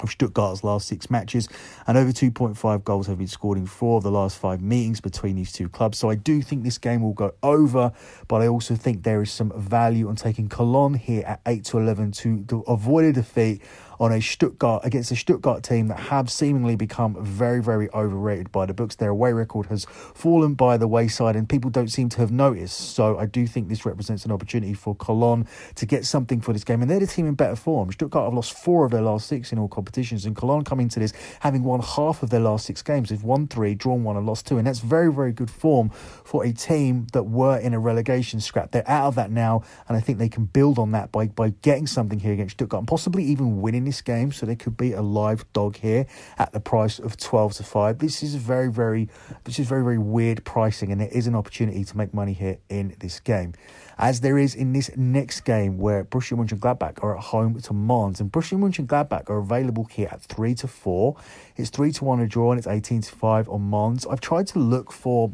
of 0.00 0.10
Stuttgart's 0.10 0.64
last 0.64 0.88
six 0.88 1.10
matches, 1.10 1.48
and 1.86 1.98
over 1.98 2.10
2.5 2.12 2.84
goals 2.84 3.06
have 3.06 3.18
been 3.18 3.26
scored 3.26 3.58
in 3.58 3.66
four 3.66 3.98
of 3.98 4.02
the 4.02 4.10
last 4.10 4.38
five 4.38 4.60
meetings 4.62 5.00
between 5.00 5.36
these 5.36 5.52
two 5.52 5.68
clubs. 5.68 5.98
So 5.98 6.10
I 6.10 6.14
do 6.14 6.42
think 6.42 6.62
this 6.62 6.78
game 6.78 7.02
will 7.02 7.12
go 7.12 7.34
over, 7.42 7.92
but 8.28 8.42
I 8.42 8.48
also 8.48 8.74
think 8.74 9.02
there 9.02 9.22
is 9.22 9.30
some 9.30 9.52
value 9.56 10.08
on 10.08 10.16
taking 10.16 10.48
Cologne 10.48 10.94
here 10.94 11.24
at 11.26 11.40
8 11.46 11.64
to 11.66 11.78
11 11.78 12.12
to, 12.12 12.44
to 12.44 12.60
avoid 12.62 13.04
a 13.04 13.12
defeat 13.12 13.62
on 14.00 14.10
a 14.12 14.20
Stuttgart 14.20 14.84
against 14.84 15.12
a 15.12 15.16
Stuttgart 15.16 15.62
team 15.62 15.88
that 15.88 16.00
have 16.00 16.30
seemingly 16.30 16.74
become 16.74 17.22
very, 17.22 17.62
very 17.62 17.90
overrated 17.90 18.50
by 18.50 18.64
the 18.64 18.72
books. 18.72 18.96
Their 18.96 19.10
away 19.10 19.34
record 19.34 19.66
has 19.66 19.84
fallen 19.84 20.54
by 20.54 20.78
the 20.78 20.88
wayside, 20.88 21.36
and 21.36 21.46
people 21.46 21.70
don't 21.70 21.88
seem 21.88 22.08
to 22.08 22.18
have 22.18 22.32
noticed. 22.32 22.94
So 22.94 23.18
I 23.18 23.26
do 23.26 23.46
think 23.46 23.68
this 23.68 23.84
represents 23.84 24.24
an 24.24 24.32
opportunity 24.32 24.72
for 24.72 24.96
Cologne 24.96 25.46
to 25.74 25.84
get 25.84 26.06
something 26.06 26.40
for 26.40 26.54
this 26.54 26.64
game, 26.64 26.80
and 26.80 26.90
they're 26.90 26.98
the 26.98 27.06
team 27.06 27.26
in 27.26 27.34
better 27.34 27.56
form. 27.56 27.92
Stuttgart 27.92 28.24
have 28.24 28.34
lost 28.34 28.54
four 28.54 28.86
of 28.86 28.90
their 28.90 29.02
last 29.02 29.28
six 29.28 29.52
in 29.52 29.58
all 29.58 29.68
competitions, 29.68 30.24
and 30.24 30.34
Cologne 30.34 30.64
come 30.64 30.80
into 30.80 30.98
this 30.98 31.12
having 31.40 31.62
won 31.62 31.80
half 31.80 32.22
of 32.22 32.30
their 32.30 32.40
last 32.40 32.64
six 32.64 32.82
games. 32.82 33.10
They've 33.10 33.22
won 33.22 33.48
three, 33.48 33.74
drawn 33.74 34.02
one, 34.02 34.16
and 34.16 34.26
lost 34.26 34.46
two, 34.46 34.56
and 34.56 34.66
that's 34.66 34.80
very, 34.80 35.12
very 35.12 35.32
good 35.32 35.50
form 35.50 35.90
for 35.90 36.42
a 36.44 36.52
team 36.52 37.06
that 37.12 37.24
were 37.24 37.58
in 37.58 37.74
a 37.74 37.78
relegation 37.78 38.40
scrap. 38.40 38.70
They're 38.70 38.88
out 38.88 39.08
of 39.08 39.14
that 39.16 39.30
now, 39.30 39.62
and 39.88 39.96
I 39.96 40.00
think 40.00 40.18
they 40.18 40.30
can 40.30 40.46
build 40.46 40.78
on 40.78 40.92
that 40.92 41.12
by 41.12 41.26
by 41.26 41.50
getting 41.60 41.86
something 41.86 42.18
here 42.18 42.32
against 42.32 42.54
Stuttgart, 42.54 42.80
and 42.80 42.88
possibly 42.88 43.24
even 43.24 43.60
winning 43.60 43.89
this 43.90 44.00
game, 44.02 44.30
so 44.30 44.46
there 44.46 44.54
could 44.54 44.76
be 44.76 44.92
a 44.92 45.02
live 45.02 45.44
dog 45.52 45.76
here 45.76 46.06
at 46.38 46.52
the 46.52 46.60
price 46.60 47.00
of 47.00 47.16
12 47.16 47.54
to 47.54 47.64
5. 47.64 47.98
This 47.98 48.22
is 48.22 48.36
very, 48.36 48.70
very, 48.70 49.08
this 49.42 49.58
is 49.58 49.66
very, 49.66 49.82
very 49.82 49.98
weird 49.98 50.44
pricing, 50.44 50.92
and 50.92 51.02
it 51.02 51.12
is 51.12 51.26
an 51.26 51.34
opportunity 51.34 51.82
to 51.82 51.96
make 51.96 52.14
money 52.14 52.32
here 52.32 52.58
in 52.68 52.94
this 53.00 53.18
game. 53.18 53.52
As 53.98 54.20
there 54.20 54.38
is 54.38 54.54
in 54.54 54.72
this 54.72 54.96
next 54.96 55.40
game 55.40 55.76
where 55.76 56.04
Borussia 56.04 56.38
Mönchengladbach 56.38 57.02
are 57.02 57.16
at 57.16 57.24
home 57.24 57.60
to 57.60 57.74
Mainz, 57.74 58.20
and 58.20 58.30
Borussia 58.30 58.56
Mönchengladbach 58.56 59.28
are 59.28 59.38
available 59.38 59.86
here 59.86 60.08
at 60.12 60.22
3 60.22 60.54
to 60.54 60.68
4. 60.68 61.16
It's 61.56 61.70
3 61.70 61.90
to 61.90 62.04
1 62.04 62.20
a 62.20 62.28
draw, 62.28 62.52
and 62.52 62.58
it's 62.58 62.68
18 62.68 63.00
to 63.02 63.12
5 63.12 63.48
on 63.48 63.68
Mainz. 63.68 64.06
I've 64.06 64.20
tried 64.20 64.46
to 64.48 64.60
look 64.60 64.92
for 64.92 65.32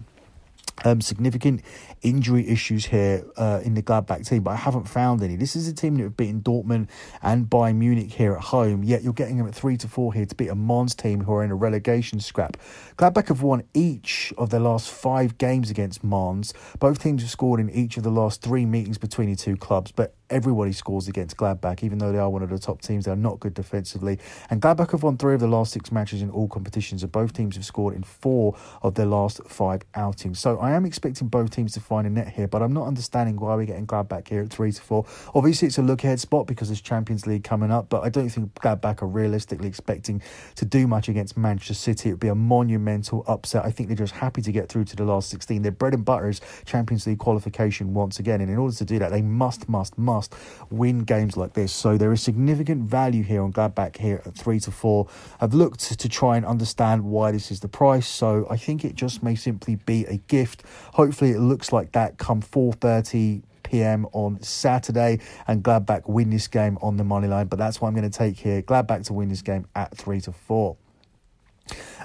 um, 0.84 1.00
significant 1.00 1.62
injury 2.02 2.48
issues 2.48 2.86
here 2.86 3.24
uh, 3.36 3.60
in 3.64 3.74
the 3.74 3.82
Gladbach 3.82 4.26
team, 4.26 4.42
but 4.42 4.52
I 4.52 4.56
haven't 4.56 4.88
found 4.88 5.22
any. 5.22 5.36
This 5.36 5.56
is 5.56 5.68
a 5.68 5.72
team 5.72 5.96
that 5.96 6.02
have 6.02 6.16
beaten 6.16 6.40
Dortmund 6.40 6.88
and 7.22 7.46
Bayern 7.46 7.76
Munich 7.76 8.12
here 8.12 8.34
at 8.34 8.42
home, 8.42 8.82
yet 8.82 9.02
you're 9.02 9.12
getting 9.12 9.38
them 9.38 9.46
at 9.46 9.54
3 9.54 9.76
to 9.78 9.88
4 9.88 10.14
here 10.14 10.26
to 10.26 10.34
beat 10.34 10.48
a 10.48 10.54
Mainz 10.54 10.94
team 10.94 11.22
who 11.22 11.32
are 11.34 11.44
in 11.44 11.50
a 11.50 11.54
relegation 11.54 12.20
scrap. 12.20 12.56
Gladbach 12.96 13.28
have 13.28 13.42
won 13.42 13.62
each 13.74 14.32
of 14.36 14.50
their 14.50 14.60
last 14.60 14.90
five 14.90 15.38
games 15.38 15.70
against 15.70 16.02
Mainz. 16.02 16.52
Both 16.78 17.02
teams 17.02 17.22
have 17.22 17.30
scored 17.30 17.60
in 17.60 17.70
each 17.70 17.96
of 17.96 18.02
the 18.02 18.10
last 18.10 18.42
three 18.42 18.66
meetings 18.66 18.98
between 18.98 19.30
the 19.30 19.36
two 19.36 19.56
clubs, 19.56 19.92
but 19.92 20.15
everybody 20.30 20.72
scores 20.72 21.08
against 21.08 21.36
Gladbach, 21.36 21.82
even 21.82 21.98
though 21.98 22.12
they 22.12 22.18
are 22.18 22.30
one 22.30 22.42
of 22.42 22.50
the 22.50 22.58
top 22.58 22.82
teams. 22.82 23.04
They're 23.04 23.16
not 23.16 23.40
good 23.40 23.54
defensively. 23.54 24.18
And 24.50 24.60
Gladbach 24.60 24.92
have 24.92 25.02
won 25.02 25.16
three 25.16 25.34
of 25.34 25.40
the 25.40 25.46
last 25.46 25.72
six 25.72 25.92
matches 25.92 26.22
in 26.22 26.30
all 26.30 26.48
competitions, 26.48 27.02
and 27.02 27.12
both 27.12 27.32
teams 27.32 27.56
have 27.56 27.64
scored 27.64 27.94
in 27.94 28.02
four 28.02 28.56
of 28.82 28.94
their 28.94 29.06
last 29.06 29.40
five 29.46 29.82
outings. 29.94 30.38
So 30.38 30.58
I 30.58 30.72
am 30.72 30.84
expecting 30.84 31.28
both 31.28 31.50
teams 31.50 31.72
to 31.72 31.80
find 31.80 32.06
a 32.06 32.10
net 32.10 32.28
here, 32.28 32.48
but 32.48 32.62
I'm 32.62 32.72
not 32.72 32.86
understanding 32.86 33.36
why 33.36 33.54
we're 33.54 33.66
getting 33.66 33.86
Gladbach 33.86 34.28
here 34.28 34.42
at 34.42 34.50
three 34.50 34.72
to 34.72 34.82
four. 34.82 35.06
Obviously, 35.34 35.68
it's 35.68 35.78
a 35.78 35.82
look 35.82 36.02
ahead 36.04 36.20
spot 36.20 36.46
because 36.46 36.68
there's 36.68 36.80
Champions 36.80 37.26
League 37.26 37.44
coming 37.44 37.70
up, 37.70 37.88
but 37.88 38.02
I 38.02 38.08
don't 38.08 38.28
think 38.28 38.54
Gladbach 38.54 39.02
are 39.02 39.06
realistically 39.06 39.68
expecting 39.68 40.22
to 40.56 40.64
do 40.64 40.86
much 40.86 41.08
against 41.08 41.36
Manchester 41.36 41.74
City. 41.74 42.10
It 42.10 42.12
would 42.14 42.20
be 42.20 42.28
a 42.28 42.34
monumental 42.34 43.24
upset. 43.28 43.64
I 43.64 43.70
think 43.70 43.88
they're 43.88 43.96
just 43.96 44.14
happy 44.14 44.42
to 44.42 44.52
get 44.52 44.68
through 44.68 44.84
to 44.86 44.96
the 44.96 45.04
last 45.04 45.30
16. 45.30 45.62
Their 45.62 45.72
bread 45.72 45.94
and 45.94 46.04
butter 46.04 46.28
is 46.28 46.40
Champions 46.64 47.06
League 47.06 47.18
qualification 47.18 47.94
once 47.94 48.18
again, 48.18 48.40
and 48.40 48.50
in 48.50 48.56
order 48.56 48.74
to 48.74 48.84
do 48.84 48.98
that, 48.98 49.10
they 49.10 49.22
must, 49.22 49.68
must, 49.68 49.96
must 49.96 50.15
must 50.16 50.34
win 50.70 51.00
games 51.00 51.36
like 51.36 51.52
this. 51.52 51.72
So 51.72 51.96
there 51.98 52.12
is 52.12 52.22
significant 52.22 52.88
value 52.88 53.22
here 53.22 53.42
on 53.42 53.52
Gladbach 53.52 53.96
here 53.98 54.22
at 54.24 54.34
three 54.34 54.60
to 54.60 54.70
four. 54.70 55.08
I've 55.40 55.54
looked 55.54 55.80
to 55.98 56.08
try 56.08 56.36
and 56.36 56.46
understand 56.46 57.04
why 57.04 57.32
this 57.32 57.50
is 57.50 57.60
the 57.60 57.68
price. 57.68 58.08
So 58.08 58.46
I 58.50 58.56
think 58.56 58.84
it 58.84 58.94
just 58.94 59.22
may 59.22 59.34
simply 59.34 59.76
be 59.76 60.06
a 60.06 60.16
gift. 60.36 60.62
Hopefully 60.94 61.32
it 61.32 61.40
looks 61.40 61.72
like 61.72 61.92
that 61.92 62.18
come 62.18 62.40
4.30 62.40 63.42
p.m. 63.62 64.06
on 64.12 64.40
Saturday, 64.42 65.18
and 65.48 65.62
Gladbach 65.62 66.08
win 66.08 66.30
this 66.30 66.48
game 66.48 66.78
on 66.80 66.96
the 66.96 67.04
money 67.04 67.28
line. 67.28 67.48
But 67.48 67.58
that's 67.58 67.80
what 67.80 67.88
I'm 67.88 67.94
going 67.94 68.10
to 68.10 68.18
take 68.18 68.38
here. 68.38 68.62
Gladbach 68.62 69.04
to 69.06 69.12
win 69.12 69.28
this 69.28 69.42
game 69.42 69.66
at 69.74 69.96
three 69.96 70.20
to 70.22 70.32
four. 70.32 70.76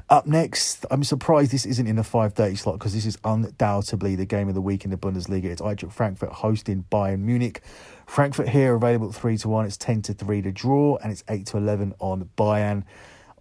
Up 0.10 0.26
next, 0.26 0.86
I'm 0.92 1.04
surprised 1.04 1.52
this 1.52 1.66
isn't 1.66 1.88
in 1.88 1.96
the 1.96 2.04
5:30 2.04 2.58
slot 2.58 2.80
because 2.80 2.94
this 2.94 3.06
is 3.06 3.18
undoubtedly 3.24 4.16
the 4.16 4.26
game 4.26 4.50
of 4.50 4.56
the 4.56 4.62
week 4.62 4.84
in 4.84 4.92
the 4.92 4.98
Bundesliga. 4.98 5.46
It's 5.46 5.62
Eintracht 5.62 5.94
Frankfurt 5.94 6.32
hosting 6.32 6.86
Bayern 6.92 7.20
Munich. 7.20 7.62
Frankfurt 8.06 8.50
here 8.50 8.76
available 8.76 9.12
three 9.12 9.38
to 9.38 9.48
one. 9.48 9.66
It's 9.66 9.78
ten 9.78 10.02
to 10.04 10.14
three 10.14 10.42
to 10.42 10.52
draw, 10.52 10.98
and 10.98 11.12
it's 11.12 11.24
eight 11.30 11.46
to 11.48 11.58
eleven 11.58 11.94
on 12.00 12.30
Bayern. 12.38 12.84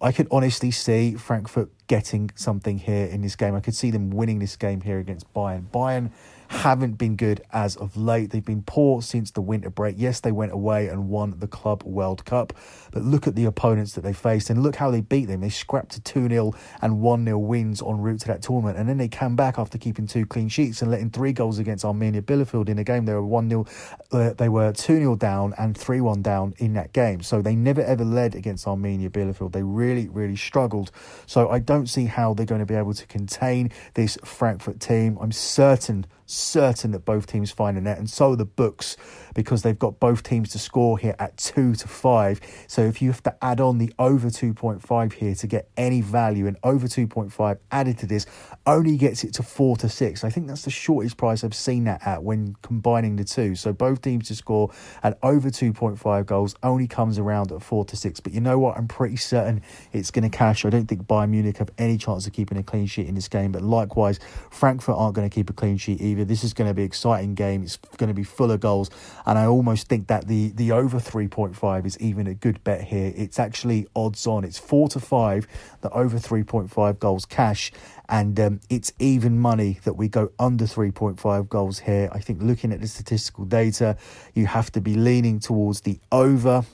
I 0.01 0.11
could 0.11 0.27
honestly 0.31 0.71
see 0.71 1.15
Frankfurt 1.15 1.69
getting 1.87 2.31
something 2.35 2.79
here 2.79 3.05
in 3.05 3.21
this 3.21 3.35
game. 3.35 3.53
I 3.53 3.59
could 3.59 3.75
see 3.75 3.91
them 3.91 4.09
winning 4.09 4.39
this 4.39 4.55
game 4.55 4.81
here 4.81 4.97
against 4.97 5.31
Bayern. 5.33 5.65
Bayern 5.71 6.11
haven't 6.51 6.97
been 6.97 7.15
good 7.15 7.41
as 7.53 7.77
of 7.77 7.95
late. 7.95 8.29
They've 8.29 8.43
been 8.43 8.61
poor 8.61 9.01
since 9.01 9.31
the 9.31 9.41
winter 9.41 9.69
break. 9.69 9.95
Yes, 9.97 10.19
they 10.19 10.33
went 10.33 10.51
away 10.51 10.89
and 10.89 11.07
won 11.07 11.39
the 11.39 11.47
Club 11.47 11.81
World 11.83 12.25
Cup, 12.25 12.53
but 12.91 13.03
look 13.03 13.25
at 13.25 13.35
the 13.35 13.45
opponents 13.45 13.93
that 13.93 14.01
they 14.01 14.11
faced 14.11 14.49
and 14.49 14.61
look 14.61 14.75
how 14.75 14.91
they 14.91 14.99
beat 14.99 15.25
them. 15.25 15.39
They 15.41 15.49
scrapped 15.49 15.93
to 15.93 16.01
2 16.01 16.27
0 16.27 16.53
and 16.81 16.99
1 16.99 17.25
0 17.25 17.39
wins 17.39 17.81
en 17.81 17.99
route 17.99 18.19
to 18.21 18.27
that 18.27 18.41
tournament, 18.41 18.77
and 18.77 18.87
then 18.87 18.97
they 18.97 19.07
came 19.07 19.35
back 19.35 19.57
after 19.57 19.77
keeping 19.77 20.07
two 20.07 20.25
clean 20.25 20.49
sheets 20.49 20.81
and 20.81 20.91
letting 20.91 21.09
three 21.09 21.31
goals 21.31 21.57
against 21.57 21.85
Arminia 21.85 22.21
Bielefeld 22.21 22.67
in 22.67 22.77
a 22.77 22.83
game. 22.83 23.05
They 23.05 23.13
were 23.13 23.25
1 23.25 23.49
0, 23.49 23.65
uh, 24.11 24.33
they 24.33 24.49
were 24.49 24.73
2 24.73 24.97
0 24.97 25.15
down 25.15 25.53
and 25.57 25.77
3 25.77 26.01
1 26.01 26.21
down 26.21 26.53
in 26.57 26.73
that 26.73 26.91
game. 26.91 27.21
So 27.21 27.41
they 27.41 27.55
never 27.55 27.81
ever 27.81 28.03
led 28.03 28.35
against 28.35 28.65
Arminia 28.65 29.09
Bielefeld. 29.09 29.53
They 29.53 29.63
really, 29.63 30.09
really 30.09 30.35
struggled. 30.35 30.91
So 31.25 31.49
I 31.49 31.59
don't 31.59 31.87
see 31.87 32.05
how 32.05 32.33
they're 32.33 32.45
going 32.45 32.59
to 32.59 32.65
be 32.65 32.75
able 32.75 32.93
to 32.93 33.07
contain 33.07 33.71
this 33.93 34.17
Frankfurt 34.25 34.81
team. 34.81 35.17
I'm 35.21 35.31
certain 35.31 36.05
certain 36.41 36.91
that 36.91 37.05
both 37.05 37.27
teams 37.27 37.51
find 37.51 37.77
a 37.77 37.81
net, 37.81 37.97
and 37.97 38.09
so 38.09 38.35
the 38.35 38.45
books 38.45 38.97
because 39.33 39.61
they've 39.61 39.79
got 39.79 39.99
both 39.99 40.23
teams 40.23 40.49
to 40.49 40.59
score 40.59 40.97
here 40.97 41.15
at 41.19 41.37
two 41.37 41.75
to 41.75 41.87
five. 41.87 42.41
So 42.67 42.81
if 42.81 43.01
you 43.01 43.09
have 43.11 43.23
to 43.23 43.35
add 43.41 43.61
on 43.61 43.77
the 43.77 43.93
over 43.97 44.27
2.5 44.27 45.13
here 45.13 45.35
to 45.35 45.47
get 45.47 45.69
any 45.77 46.01
value, 46.01 46.47
and 46.47 46.57
over 46.63 46.87
2.5 46.87 47.57
added 47.71 47.97
to 47.99 48.05
this 48.05 48.25
only 48.65 48.97
gets 48.97 49.23
it 49.23 49.33
to 49.35 49.43
four 49.43 49.75
to 49.77 49.89
six. 49.89 50.23
I 50.23 50.29
think 50.29 50.47
that's 50.47 50.63
the 50.63 50.69
shortest 50.69 51.17
price 51.17 51.43
I've 51.43 51.55
seen 51.55 51.85
that 51.85 52.05
at 52.05 52.23
when 52.23 52.55
combining 52.61 53.15
the 53.15 53.23
two. 53.23 53.55
So 53.55 53.73
both 53.73 54.01
teams 54.01 54.27
to 54.27 54.35
score 54.35 54.71
at 55.03 55.17
over 55.23 55.49
2.5 55.49 56.25
goals 56.25 56.55
only 56.63 56.87
comes 56.87 57.17
around 57.17 57.51
at 57.51 57.61
four 57.61 57.85
to 57.85 57.95
six. 57.95 58.19
But 58.19 58.33
you 58.33 58.41
know 58.41 58.59
what? 58.59 58.77
I'm 58.77 58.87
pretty 58.87 59.15
certain 59.17 59.61
it's 59.91 60.11
going 60.11 60.29
to 60.29 60.35
cash. 60.35 60.65
I 60.65 60.69
don't 60.69 60.87
think 60.87 61.03
Bayern 61.03 61.29
Munich 61.29 61.57
have 61.57 61.71
any 61.77 61.97
chance 61.97 62.27
of 62.27 62.33
keeping 62.33 62.57
a 62.57 62.63
clean 62.63 62.85
sheet 62.85 63.07
in 63.07 63.15
this 63.15 63.27
game. 63.27 63.51
But 63.51 63.63
likewise, 63.63 64.19
Frankfurt 64.49 64.95
aren't 64.95 65.15
going 65.15 65.29
to 65.29 65.33
keep 65.33 65.49
a 65.49 65.53
clean 65.53 65.77
sheet 65.77 66.01
either. 66.01 66.25
This 66.31 66.45
is 66.45 66.53
going 66.53 66.69
to 66.69 66.73
be 66.73 66.83
an 66.83 66.85
exciting 66.85 67.35
game. 67.35 67.61
It's 67.61 67.75
going 67.97 68.07
to 68.07 68.13
be 68.13 68.23
full 68.23 68.51
of 68.51 68.61
goals, 68.61 68.89
and 69.25 69.37
I 69.37 69.47
almost 69.47 69.89
think 69.89 70.07
that 70.07 70.29
the 70.29 70.51
the 70.51 70.71
over 70.71 70.97
three 70.97 71.27
point 71.27 71.57
five 71.57 71.85
is 71.85 71.99
even 71.99 72.25
a 72.25 72.33
good 72.33 72.63
bet 72.63 72.85
here. 72.85 73.11
It's 73.17 73.37
actually 73.37 73.85
odds 73.97 74.25
on. 74.25 74.45
It's 74.45 74.57
four 74.57 74.87
to 74.89 75.01
five. 75.01 75.45
The 75.81 75.89
over 75.89 76.17
three 76.17 76.43
point 76.43 76.71
five 76.71 77.01
goals 77.01 77.25
cash, 77.25 77.73
and 78.07 78.39
um, 78.39 78.61
it's 78.69 78.93
even 78.97 79.39
money 79.39 79.79
that 79.83 79.95
we 79.95 80.07
go 80.07 80.31
under 80.39 80.65
3.5 80.65 81.49
goals 81.49 81.79
here. 81.79 82.09
I 82.11 82.19
think 82.19 82.41
looking 82.41 82.71
at 82.71 82.81
the 82.81 82.87
statistical 82.87 83.45
data, 83.45 83.97
you 84.33 84.45
have 84.47 84.71
to 84.73 84.81
be 84.81 84.95
leaning 84.95 85.39
towards 85.39 85.81
the 85.81 85.99
over 86.11 86.65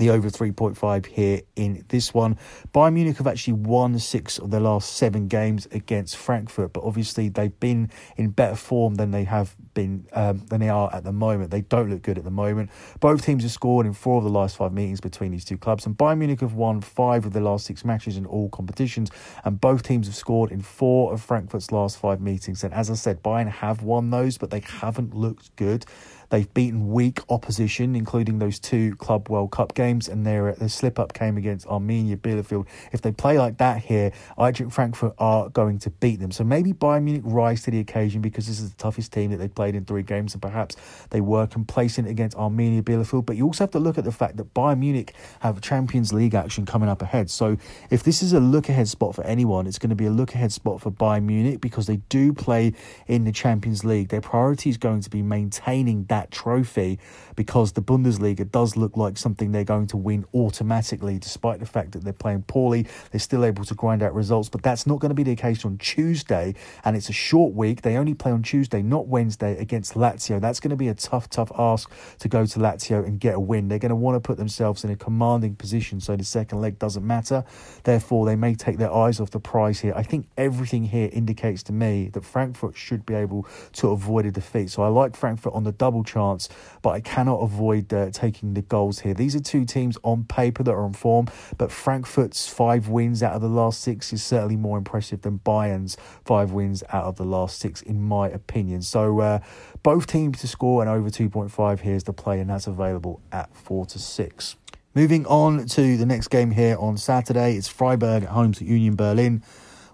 the 0.00 0.10
over 0.10 0.30
3.5 0.30 1.06
here 1.06 1.42
in 1.56 1.84
this 1.88 2.14
one. 2.14 2.38
Bayern 2.74 2.94
Munich 2.94 3.18
have 3.18 3.26
actually 3.26 3.52
won 3.52 3.98
six 3.98 4.38
of 4.38 4.50
their 4.50 4.60
last 4.60 4.96
seven 4.96 5.28
games 5.28 5.68
against 5.72 6.16
Frankfurt, 6.16 6.72
but 6.72 6.82
obviously 6.82 7.28
they've 7.28 7.60
been 7.60 7.90
in 8.16 8.30
better 8.30 8.56
form 8.56 8.94
than 8.94 9.10
they 9.10 9.24
have 9.24 9.54
been 9.74 10.06
um, 10.14 10.38
than 10.46 10.60
they 10.60 10.70
are 10.70 10.92
at 10.94 11.04
the 11.04 11.12
moment. 11.12 11.50
They 11.50 11.60
don't 11.60 11.90
look 11.90 12.00
good 12.00 12.16
at 12.16 12.24
the 12.24 12.30
moment. 12.30 12.70
Both 12.98 13.26
teams 13.26 13.42
have 13.42 13.52
scored 13.52 13.84
in 13.84 13.92
four 13.92 14.18
of 14.18 14.24
the 14.24 14.30
last 14.30 14.56
five 14.56 14.72
meetings 14.72 15.00
between 15.00 15.32
these 15.32 15.44
two 15.44 15.58
clubs, 15.58 15.84
and 15.84 15.96
Bayern 15.96 16.18
Munich 16.18 16.40
have 16.40 16.54
won 16.54 16.80
five 16.80 17.26
of 17.26 17.34
the 17.34 17.40
last 17.40 17.66
six 17.66 17.84
matches 17.84 18.16
in 18.16 18.24
all 18.24 18.48
competitions, 18.48 19.10
and 19.44 19.60
both 19.60 19.82
teams 19.82 20.06
have 20.06 20.16
scored 20.16 20.50
in 20.50 20.62
four 20.62 21.12
of 21.12 21.20
Frankfurt's 21.20 21.70
last 21.70 21.98
five 21.98 22.22
meetings. 22.22 22.64
And 22.64 22.72
as 22.72 22.90
I 22.90 22.94
said, 22.94 23.22
Bayern 23.22 23.50
have 23.50 23.82
won 23.82 24.10
those, 24.10 24.38
but 24.38 24.50
they 24.50 24.60
haven't 24.60 25.14
looked 25.14 25.54
good. 25.56 25.84
They've 26.30 26.52
beaten 26.54 26.88
weak 26.88 27.20
opposition, 27.28 27.94
including 27.94 28.38
those 28.38 28.58
two 28.58 28.96
Club 28.96 29.28
World 29.28 29.50
Cup 29.50 29.74
games, 29.74 30.08
and 30.08 30.26
their, 30.26 30.56
slip 30.68 30.98
up 30.98 31.12
came 31.12 31.36
against 31.36 31.66
Arminia 31.66 32.16
Bielefeld. 32.16 32.66
If 32.92 33.02
they 33.02 33.12
play 33.12 33.38
like 33.38 33.58
that 33.58 33.78
here, 33.82 34.12
Eintracht 34.38 34.72
Frankfurt 34.72 35.14
are 35.18 35.48
going 35.48 35.78
to 35.80 35.90
beat 35.90 36.20
them. 36.20 36.30
So 36.30 36.44
maybe 36.44 36.72
Bayern 36.72 37.02
Munich 37.02 37.22
rise 37.24 37.62
to 37.62 37.70
the 37.70 37.80
occasion 37.80 38.22
because 38.22 38.46
this 38.46 38.60
is 38.60 38.70
the 38.70 38.76
toughest 38.76 39.12
team 39.12 39.30
that 39.32 39.38
they've 39.38 39.54
played 39.54 39.74
in 39.74 39.84
three 39.84 40.02
games, 40.02 40.32
and 40.34 40.40
perhaps 40.40 40.76
they 41.10 41.20
were 41.20 41.46
complacent 41.46 42.08
against 42.08 42.36
Arminia 42.36 42.82
Bielefeld. 42.82 43.26
But 43.26 43.36
you 43.36 43.46
also 43.46 43.64
have 43.64 43.72
to 43.72 43.80
look 43.80 43.98
at 43.98 44.04
the 44.04 44.12
fact 44.12 44.36
that 44.36 44.54
Bayern 44.54 44.78
Munich 44.78 45.14
have 45.40 45.60
Champions 45.60 46.12
League 46.12 46.34
action 46.34 46.64
coming 46.64 46.88
up 46.88 47.02
ahead. 47.02 47.28
So 47.30 47.56
if 47.90 48.04
this 48.04 48.22
is 48.22 48.32
a 48.32 48.40
look 48.40 48.68
ahead 48.68 48.86
spot 48.88 49.14
for 49.14 49.24
anyone, 49.24 49.66
it's 49.66 49.78
going 49.78 49.90
to 49.90 49.96
be 49.96 50.06
a 50.06 50.10
look 50.10 50.34
ahead 50.34 50.52
spot 50.52 50.80
for 50.80 50.90
Bayern 50.92 51.24
Munich 51.24 51.60
because 51.60 51.86
they 51.86 51.96
do 52.08 52.32
play 52.32 52.72
in 53.08 53.24
the 53.24 53.32
Champions 53.32 53.84
League. 53.84 54.08
Their 54.08 54.20
priority 54.20 54.70
is 54.70 54.76
going 54.76 55.00
to 55.00 55.10
be 55.10 55.22
maintaining 55.22 56.04
that 56.04 56.19
that 56.20 56.30
trophy 56.30 56.98
because 57.34 57.72
the 57.72 57.80
Bundesliga 57.80 58.50
does 58.50 58.76
look 58.76 58.96
like 58.96 59.16
something 59.16 59.52
they're 59.52 59.64
going 59.64 59.86
to 59.86 59.96
win 59.96 60.26
automatically, 60.34 61.18
despite 61.18 61.58
the 61.58 61.66
fact 61.66 61.92
that 61.92 62.04
they're 62.04 62.12
playing 62.12 62.42
poorly. 62.42 62.86
They're 63.10 63.18
still 63.18 63.44
able 63.46 63.64
to 63.64 63.74
grind 63.74 64.02
out 64.02 64.14
results, 64.14 64.50
but 64.50 64.62
that's 64.62 64.86
not 64.86 65.00
going 65.00 65.08
to 65.08 65.14
be 65.14 65.22
the 65.22 65.36
case 65.36 65.64
on 65.64 65.78
Tuesday. 65.78 66.54
And 66.84 66.96
it's 66.96 67.08
a 67.08 67.14
short 67.14 67.54
week. 67.54 67.80
They 67.80 67.96
only 67.96 68.12
play 68.12 68.30
on 68.30 68.42
Tuesday, 68.42 68.82
not 68.82 69.06
Wednesday, 69.06 69.56
against 69.58 69.94
Lazio. 69.94 70.38
That's 70.38 70.60
going 70.60 70.70
to 70.70 70.76
be 70.76 70.88
a 70.88 70.94
tough, 70.94 71.30
tough 71.30 71.50
ask 71.56 71.90
to 72.18 72.28
go 72.28 72.44
to 72.44 72.58
Lazio 72.58 73.06
and 73.06 73.18
get 73.18 73.36
a 73.36 73.40
win. 73.40 73.68
They're 73.68 73.78
going 73.78 73.88
to 73.88 73.96
want 73.96 74.16
to 74.16 74.20
put 74.20 74.36
themselves 74.36 74.84
in 74.84 74.90
a 74.90 74.96
commanding 74.96 75.56
position 75.56 76.00
so 76.00 76.16
the 76.16 76.24
second 76.24 76.60
leg 76.60 76.78
doesn't 76.78 77.06
matter. 77.06 77.44
Therefore, 77.84 78.26
they 78.26 78.36
may 78.36 78.54
take 78.54 78.76
their 78.76 78.92
eyes 78.92 79.18
off 79.18 79.30
the 79.30 79.40
prize 79.40 79.80
here. 79.80 79.94
I 79.96 80.02
think 80.02 80.26
everything 80.36 80.84
here 80.84 81.08
indicates 81.10 81.62
to 81.64 81.72
me 81.72 82.10
that 82.12 82.24
Frankfurt 82.24 82.76
should 82.76 83.06
be 83.06 83.14
able 83.14 83.46
to 83.74 83.88
avoid 83.88 84.26
a 84.26 84.30
defeat. 84.30 84.70
So 84.70 84.82
I 84.82 84.88
like 84.88 85.16
Frankfurt 85.16 85.54
on 85.54 85.64
the 85.64 85.72
double 85.72 86.04
chance, 86.10 86.48
but 86.82 86.90
I 86.90 87.00
cannot 87.00 87.38
avoid 87.40 87.92
uh, 87.92 88.10
taking 88.10 88.54
the 88.54 88.62
goals 88.62 89.00
here. 89.00 89.14
These 89.14 89.36
are 89.36 89.40
two 89.40 89.64
teams 89.64 89.96
on 90.02 90.24
paper 90.24 90.62
that 90.62 90.72
are 90.72 90.84
on 90.84 90.92
form, 90.92 91.28
but 91.56 91.70
Frankfurt's 91.70 92.48
five 92.48 92.88
wins 92.88 93.22
out 93.22 93.34
of 93.34 93.42
the 93.42 93.48
last 93.48 93.80
six 93.80 94.12
is 94.12 94.22
certainly 94.22 94.56
more 94.56 94.78
impressive 94.78 95.22
than 95.22 95.38
Bayern's 95.38 95.96
five 96.24 96.52
wins 96.52 96.82
out 96.92 97.04
of 97.04 97.16
the 97.16 97.24
last 97.24 97.58
six, 97.58 97.82
in 97.82 98.02
my 98.02 98.28
opinion. 98.28 98.82
So 98.82 99.20
uh, 99.20 99.38
both 99.82 100.06
teams 100.06 100.40
to 100.40 100.48
score 100.48 100.82
and 100.82 100.90
over 100.90 101.10
2.5 101.10 101.80
here 101.80 101.94
is 101.94 102.04
the 102.04 102.12
play, 102.12 102.40
and 102.40 102.50
that's 102.50 102.66
available 102.66 103.20
at 103.32 103.54
four 103.54 103.86
to 103.86 103.98
six. 103.98 104.56
Moving 104.94 105.24
on 105.26 105.66
to 105.66 105.96
the 105.96 106.06
next 106.06 106.28
game 106.28 106.50
here 106.50 106.76
on 106.78 106.96
Saturday, 106.96 107.56
it's 107.56 107.68
Freiburg 107.68 108.24
at 108.24 108.30
home 108.30 108.52
to 108.54 108.64
Union 108.64 108.96
Berlin, 108.96 109.42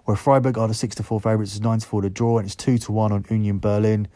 where 0.05 0.17
Freiburg 0.17 0.57
are 0.57 0.67
the 0.67 0.73
six 0.73 0.95
to 0.95 1.03
four 1.03 1.21
favourites. 1.21 1.55
It's 1.55 1.63
nine 1.63 1.77
to 1.79 1.85
four 1.85 2.01
to 2.01 2.09
draw, 2.09 2.39
and 2.39 2.47
it's 2.47 2.55
two 2.55 2.79
to 2.79 2.91
one 2.91 3.11
on 3.11 3.23
Union 3.29 3.59
Berlin. 3.59 4.07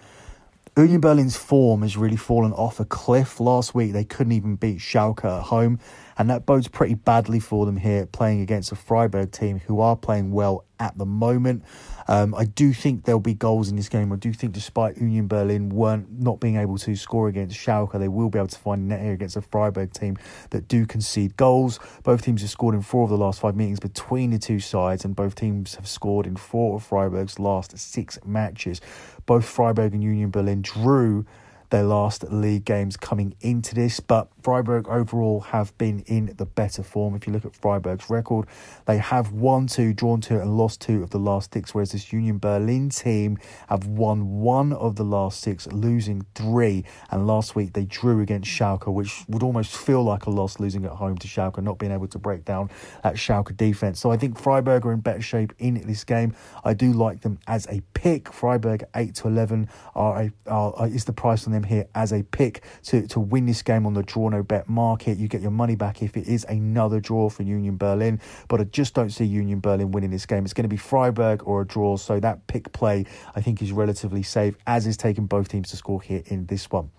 Union 0.77 1.01
Berlin's 1.01 1.35
form 1.35 1.81
has 1.81 1.97
really 1.97 2.15
fallen 2.15 2.53
off 2.53 2.79
a 2.79 2.85
cliff. 2.85 3.41
Last 3.41 3.75
week 3.75 3.91
they 3.91 4.05
couldn't 4.05 4.31
even 4.31 4.55
beat 4.55 4.79
Schalke 4.79 5.25
at 5.25 5.43
home, 5.43 5.79
and 6.17 6.29
that 6.29 6.45
bodes 6.45 6.67
pretty 6.67 6.95
badly 6.95 7.39
for 7.39 7.65
them 7.65 7.77
here 7.77 8.05
playing 8.05 8.41
against 8.41 8.71
a 8.71 8.75
Freiburg 8.75 9.31
team 9.31 9.59
who 9.59 9.79
are 9.79 9.95
playing 9.95 10.31
well 10.31 10.65
at 10.79 10.97
the 10.97 11.05
moment. 11.05 11.63
Um, 12.07 12.33
I 12.35 12.45
do 12.45 12.74
think 12.74 13.05
there'll 13.05 13.19
be 13.21 13.35
goals 13.35 13.69
in 13.69 13.75
this 13.75 13.87
game. 13.87 14.11
I 14.11 14.15
do 14.15 14.33
think, 14.33 14.53
despite 14.53 14.97
Union 14.97 15.27
Berlin 15.27 15.69
weren't 15.69 16.19
not 16.19 16.39
being 16.39 16.57
able 16.57 16.77
to 16.79 16.95
score 16.95 17.27
against 17.27 17.55
Schalke, 17.55 17.97
they 18.00 18.07
will 18.07 18.29
be 18.29 18.39
able 18.39 18.47
to 18.47 18.57
find 18.57 18.87
net 18.87 19.01
here 19.01 19.13
against 19.13 19.37
a 19.37 19.41
Freiburg 19.41 19.93
team 19.93 20.17
that 20.50 20.67
do 20.67 20.85
concede 20.85 21.37
goals. 21.37 21.79
Both 22.03 22.24
teams 22.24 22.41
have 22.41 22.50
scored 22.50 22.75
in 22.75 22.81
four 22.81 23.03
of 23.03 23.09
the 23.09 23.17
last 23.17 23.39
five 23.39 23.55
meetings 23.55 23.79
between 23.79 24.31
the 24.31 24.39
two 24.39 24.59
sides, 24.59 25.05
and 25.05 25.15
both 25.15 25.35
teams 25.35 25.75
have 25.75 25.87
scored 25.87 26.25
in 26.25 26.35
four 26.35 26.77
of 26.77 26.83
Freiburg's 26.83 27.39
last 27.39 27.77
six 27.77 28.17
matches. 28.25 28.81
Both 29.25 29.45
Freiburg 29.45 29.93
and 29.93 30.03
Union 30.03 30.31
Berlin 30.31 30.63
drew 30.63 31.25
their 31.71 31.83
last 31.83 32.24
league 32.31 32.65
games 32.65 32.95
coming 32.97 33.33
into 33.41 33.74
this. 33.74 34.00
But 34.00 34.29
Freiburg 34.43 34.87
overall 34.87 35.41
have 35.41 35.77
been 35.77 35.99
in 36.01 36.33
the 36.37 36.45
better 36.45 36.83
form. 36.83 37.15
If 37.15 37.27
you 37.27 37.33
look 37.33 37.45
at 37.45 37.55
Freiburg's 37.55 38.09
record, 38.09 38.47
they 38.85 38.97
have 38.97 39.31
won 39.31 39.67
two, 39.67 39.93
drawn 39.93 40.21
two, 40.21 40.39
and 40.39 40.57
lost 40.57 40.81
two 40.81 41.03
of 41.03 41.11
the 41.11 41.19
last 41.19 41.53
six, 41.53 41.73
whereas 41.73 41.91
this 41.91 42.11
Union 42.11 42.37
Berlin 42.37 42.89
team 42.89 43.37
have 43.69 43.87
won 43.87 44.39
one 44.41 44.73
of 44.73 44.95
the 44.95 45.03
last 45.03 45.41
six, 45.41 45.67
losing 45.67 46.25
three. 46.35 46.83
And 47.09 47.27
last 47.27 47.55
week 47.55 47.73
they 47.73 47.85
drew 47.85 48.21
against 48.21 48.49
Schalke, 48.49 48.91
which 48.91 49.23
would 49.27 49.43
almost 49.43 49.75
feel 49.75 50.03
like 50.03 50.25
a 50.25 50.29
loss 50.29 50.59
losing 50.59 50.85
at 50.85 50.91
home 50.91 51.17
to 51.19 51.27
Schalke, 51.27 51.61
not 51.61 51.77
being 51.77 51.91
able 51.91 52.07
to 52.07 52.19
break 52.19 52.45
down 52.45 52.69
that 53.03 53.15
Schalke 53.15 53.55
defense. 53.55 53.99
So 53.99 54.11
I 54.11 54.17
think 54.17 54.39
Freiburg 54.39 54.85
are 54.85 54.93
in 54.93 54.99
better 54.99 55.21
shape 55.21 55.53
in 55.59 55.75
this 55.85 56.03
game. 56.03 56.35
I 56.63 56.73
do 56.73 56.93
like 56.93 57.21
them 57.21 57.39
as 57.47 57.67
a 57.67 57.81
pick. 57.93 58.31
Freiburg 58.33 58.83
8 58.95 59.15
to 59.15 59.27
11 59.27 59.69
are, 59.95 60.23
a, 60.23 60.31
are 60.49 60.87
is 60.87 61.05
the 61.05 61.13
price 61.13 61.45
on 61.45 61.53
them 61.53 61.63
here 61.63 61.87
as 61.95 62.11
a 62.11 62.23
pick 62.23 62.63
to, 62.83 63.07
to 63.07 63.19
win 63.19 63.45
this 63.45 63.61
game 63.61 63.85
on 63.85 63.93
the 63.93 64.03
draw 64.03 64.30
no 64.31 64.44
bet 64.44 64.67
market. 64.67 65.17
You 65.17 65.27
get 65.27 65.41
your 65.41 65.51
money 65.51 65.75
back 65.75 66.01
if 66.01 66.17
it 66.17 66.27
is 66.27 66.46
another 66.46 67.00
draw 67.00 67.29
for 67.29 67.44
Union 67.44 67.77
Berlin, 67.77 68.20
but 68.48 68.59
I 68.59 68.63
just 68.63 68.94
don't 68.96 69.11
see 69.11 69.25
Union 69.25 69.59
Berlin 69.59 69.91
winning 69.91 70.09
this 70.09 70.25
game. 70.25 70.44
It's 70.44 70.53
going 70.53 70.63
to 70.63 70.70
be 70.70 70.77
Freiburg 70.77 71.44
or 71.46 71.61
a 71.61 71.67
draw, 71.67 71.98
so 71.98 72.20
that 72.20 72.48
pick 72.48 72.72
play 72.72 73.05
I 73.35 73.41
think 73.41 73.61
is 73.61 73.72
relatively 73.72 74.24
safe, 74.24 74.55
as 74.65 74.87
is 74.87 74.98
taking 74.98 75.27
both 75.27 75.50
teams 75.50 75.70
to 75.70 75.77
score 75.77 76.01
here 76.01 76.24
in 76.25 76.48
this 76.48 76.72
one. 76.72 76.89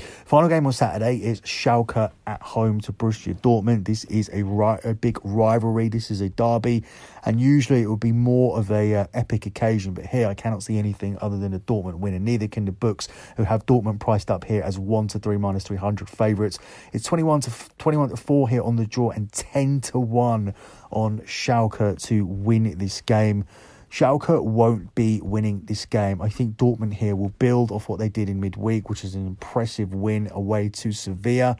Final 0.00 0.48
game 0.48 0.66
on 0.66 0.72
Saturday 0.72 1.16
is 1.16 1.40
Schalke 1.42 2.10
at 2.26 2.42
home 2.42 2.80
to 2.80 2.92
Borussia 2.92 3.40
Dortmund. 3.40 3.84
This 3.84 4.04
is 4.04 4.28
a, 4.32 4.42
ri- 4.42 4.78
a 4.84 4.94
big 4.94 5.18
rivalry. 5.24 5.88
This 5.88 6.10
is 6.10 6.20
a 6.20 6.28
derby, 6.28 6.84
and 7.24 7.40
usually 7.40 7.82
it 7.82 7.86
would 7.86 8.00
be 8.00 8.12
more 8.12 8.58
of 8.58 8.70
a 8.70 8.94
uh, 8.94 9.06
epic 9.14 9.46
occasion. 9.46 9.94
But 9.94 10.06
here, 10.06 10.26
I 10.26 10.34
cannot 10.34 10.62
see 10.62 10.78
anything 10.78 11.16
other 11.20 11.38
than 11.38 11.54
a 11.54 11.60
Dortmund 11.60 11.98
win, 11.98 12.14
and 12.14 12.24
neither 12.24 12.48
can 12.48 12.64
the 12.64 12.72
books, 12.72 13.08
who 13.36 13.44
have 13.44 13.66
Dortmund 13.66 14.00
priced 14.00 14.30
up 14.30 14.44
here 14.44 14.62
as 14.62 14.78
one 14.78 15.08
to 15.08 15.18
three 15.18 15.36
minus 15.36 15.64
three 15.64 15.76
hundred 15.76 16.08
favourites. 16.08 16.58
It's 16.92 17.04
twenty 17.04 17.22
one 17.22 17.40
to 17.42 17.52
twenty 17.78 17.98
one 17.98 18.08
to 18.10 18.16
four 18.16 18.48
here 18.48 18.62
on 18.62 18.76
the 18.76 18.86
draw, 18.86 19.10
and 19.10 19.30
ten 19.32 19.80
to 19.82 19.98
one 19.98 20.54
on 20.90 21.20
Schalke 21.20 22.00
to 22.06 22.26
win 22.26 22.76
this 22.78 23.00
game. 23.00 23.44
Schalke 23.90 24.42
won't 24.42 24.94
be 24.94 25.20
winning 25.22 25.62
this 25.64 25.86
game. 25.86 26.20
I 26.20 26.28
think 26.28 26.56
Dortmund 26.56 26.94
here 26.94 27.16
will 27.16 27.30
build 27.38 27.70
off 27.70 27.88
what 27.88 27.98
they 27.98 28.08
did 28.08 28.28
in 28.28 28.40
midweek, 28.40 28.90
which 28.90 29.04
is 29.04 29.14
an 29.14 29.26
impressive 29.26 29.94
win 29.94 30.28
away 30.32 30.68
to 30.70 30.92
Sevilla. 30.92 31.56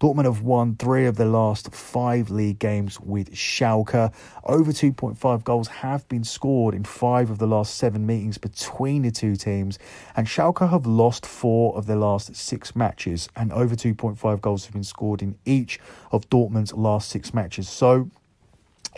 Dortmund 0.00 0.24
have 0.24 0.42
won 0.42 0.76
three 0.76 1.06
of 1.06 1.16
the 1.16 1.24
last 1.24 1.74
five 1.74 2.28
league 2.30 2.58
games 2.58 3.00
with 3.00 3.32
Schalke. 3.32 4.12
Over 4.44 4.72
2.5 4.72 5.44
goals 5.44 5.68
have 5.68 6.06
been 6.08 6.24
scored 6.24 6.74
in 6.74 6.84
five 6.84 7.30
of 7.30 7.38
the 7.38 7.46
last 7.46 7.76
seven 7.76 8.04
meetings 8.04 8.36
between 8.36 9.02
the 9.02 9.10
two 9.10 9.36
teams. 9.36 9.78
And 10.14 10.26
Schalke 10.26 10.68
have 10.68 10.86
lost 10.86 11.24
four 11.24 11.74
of 11.76 11.86
their 11.86 11.96
last 11.96 12.36
six 12.36 12.76
matches. 12.76 13.28
And 13.36 13.52
over 13.52 13.74
2.5 13.74 14.40
goals 14.40 14.66
have 14.66 14.74
been 14.74 14.84
scored 14.84 15.22
in 15.22 15.38
each 15.46 15.80
of 16.12 16.28
Dortmund's 16.28 16.74
last 16.74 17.08
six 17.08 17.32
matches. 17.32 17.68
So 17.68 18.10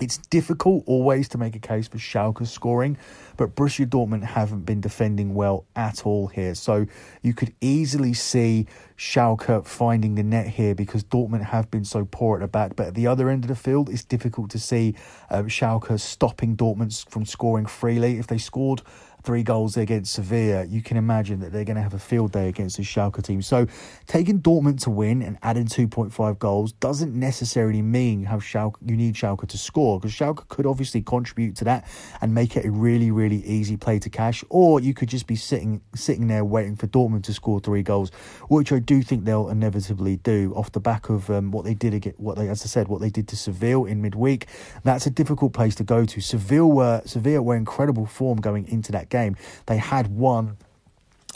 It's 0.00 0.18
difficult 0.18 0.84
always 0.87 1.28
to 1.30 1.38
make 1.38 1.56
a 1.56 1.58
case 1.58 1.88
for 1.88 1.98
Schalke 1.98 2.46
scoring, 2.46 2.96
but 3.37 3.56
Borussia 3.56 3.84
Dortmund 3.84 4.22
haven't 4.22 4.62
been 4.62 4.80
defending 4.80 5.34
well 5.34 5.64
at 5.74 6.06
all 6.06 6.28
here. 6.28 6.54
So 6.54 6.87
you 7.22 7.34
could 7.34 7.52
easily 7.61 8.14
see 8.14 8.66
Schalke 8.96 9.66
finding 9.66 10.14
the 10.14 10.22
net 10.22 10.46
here 10.46 10.74
because 10.74 11.02
Dortmund 11.02 11.42
have 11.46 11.70
been 11.70 11.84
so 11.84 12.06
poor 12.08 12.37
at 12.37 12.40
the 12.40 12.48
back. 12.48 12.76
But 12.76 12.88
at 12.88 12.94
the 12.94 13.08
other 13.08 13.28
end 13.28 13.44
of 13.44 13.48
the 13.48 13.56
field, 13.56 13.88
it's 13.88 14.04
difficult 14.04 14.50
to 14.50 14.58
see 14.58 14.94
um, 15.30 15.48
Schalke 15.48 15.98
stopping 15.98 16.56
Dortmund 16.56 17.08
from 17.08 17.24
scoring 17.24 17.66
freely. 17.66 18.18
If 18.18 18.28
they 18.28 18.38
scored 18.38 18.82
three 19.28 19.42
goals 19.42 19.76
against 19.76 20.14
Sevilla, 20.14 20.64
you 20.64 20.80
can 20.80 20.96
imagine 20.96 21.40
that 21.40 21.52
they're 21.52 21.62
going 21.62 21.76
to 21.76 21.82
have 21.82 21.92
a 21.92 21.98
field 21.98 22.32
day 22.32 22.48
against 22.48 22.78
the 22.78 22.82
Schalke 22.82 23.22
team. 23.22 23.42
So 23.42 23.66
taking 24.06 24.40
Dortmund 24.40 24.80
to 24.84 24.90
win 24.90 25.20
and 25.20 25.36
adding 25.42 25.66
2.5 25.66 26.38
goals 26.38 26.72
doesn't 26.72 27.14
necessarily 27.14 27.82
mean 27.82 28.24
how 28.24 28.38
Schalke, 28.38 28.76
you 28.86 28.96
need 28.96 29.16
Schalke 29.16 29.46
to 29.46 29.58
score 29.58 30.00
because 30.00 30.14
Schalke 30.16 30.48
could 30.48 30.64
obviously 30.64 31.02
contribute 31.02 31.56
to 31.56 31.64
that 31.64 31.86
and 32.22 32.34
make 32.34 32.56
it 32.56 32.64
a 32.64 32.70
really, 32.70 33.10
really 33.10 33.44
easy 33.44 33.76
play 33.76 33.98
to 33.98 34.08
cash. 34.08 34.42
Or 34.48 34.80
you 34.80 34.94
could 34.94 35.10
just 35.10 35.26
be 35.26 35.36
sitting 35.36 35.82
sitting 35.94 36.26
there 36.28 36.42
waiting 36.42 36.76
for 36.76 36.86
Dortmund 36.86 37.24
to 37.24 37.34
score 37.34 37.60
three 37.60 37.82
goals, 37.82 38.08
which 38.48 38.72
I 38.72 38.78
do 38.78 39.02
think 39.02 39.26
they'll 39.26 39.50
inevitably 39.50 40.16
do 40.16 40.54
off 40.56 40.72
the 40.72 40.80
back 40.80 41.10
of 41.10 41.28
um, 41.28 41.50
what 41.50 41.66
they 41.66 41.74
did 41.74 41.92
again, 41.92 42.14
what 42.16 42.38
they, 42.38 42.48
as 42.48 42.62
I 42.62 42.66
said, 42.66 42.88
what 42.88 43.02
they 43.02 43.10
did 43.10 43.28
to 43.28 43.36
Seville 43.36 43.84
in 43.84 44.00
midweek. 44.00 44.46
That's 44.84 45.04
a 45.04 45.10
difficult 45.10 45.52
place 45.52 45.74
to 45.74 45.84
go 45.84 46.06
to. 46.06 46.20
Seville 46.22 46.72
were 46.72 47.02
Seville 47.04 47.42
were 47.42 47.56
incredible 47.56 48.06
form 48.06 48.40
going 48.40 48.66
into 48.68 48.90
that 48.92 49.10
game. 49.10 49.17
They 49.66 49.78
had 49.78 50.09
won 50.09 50.57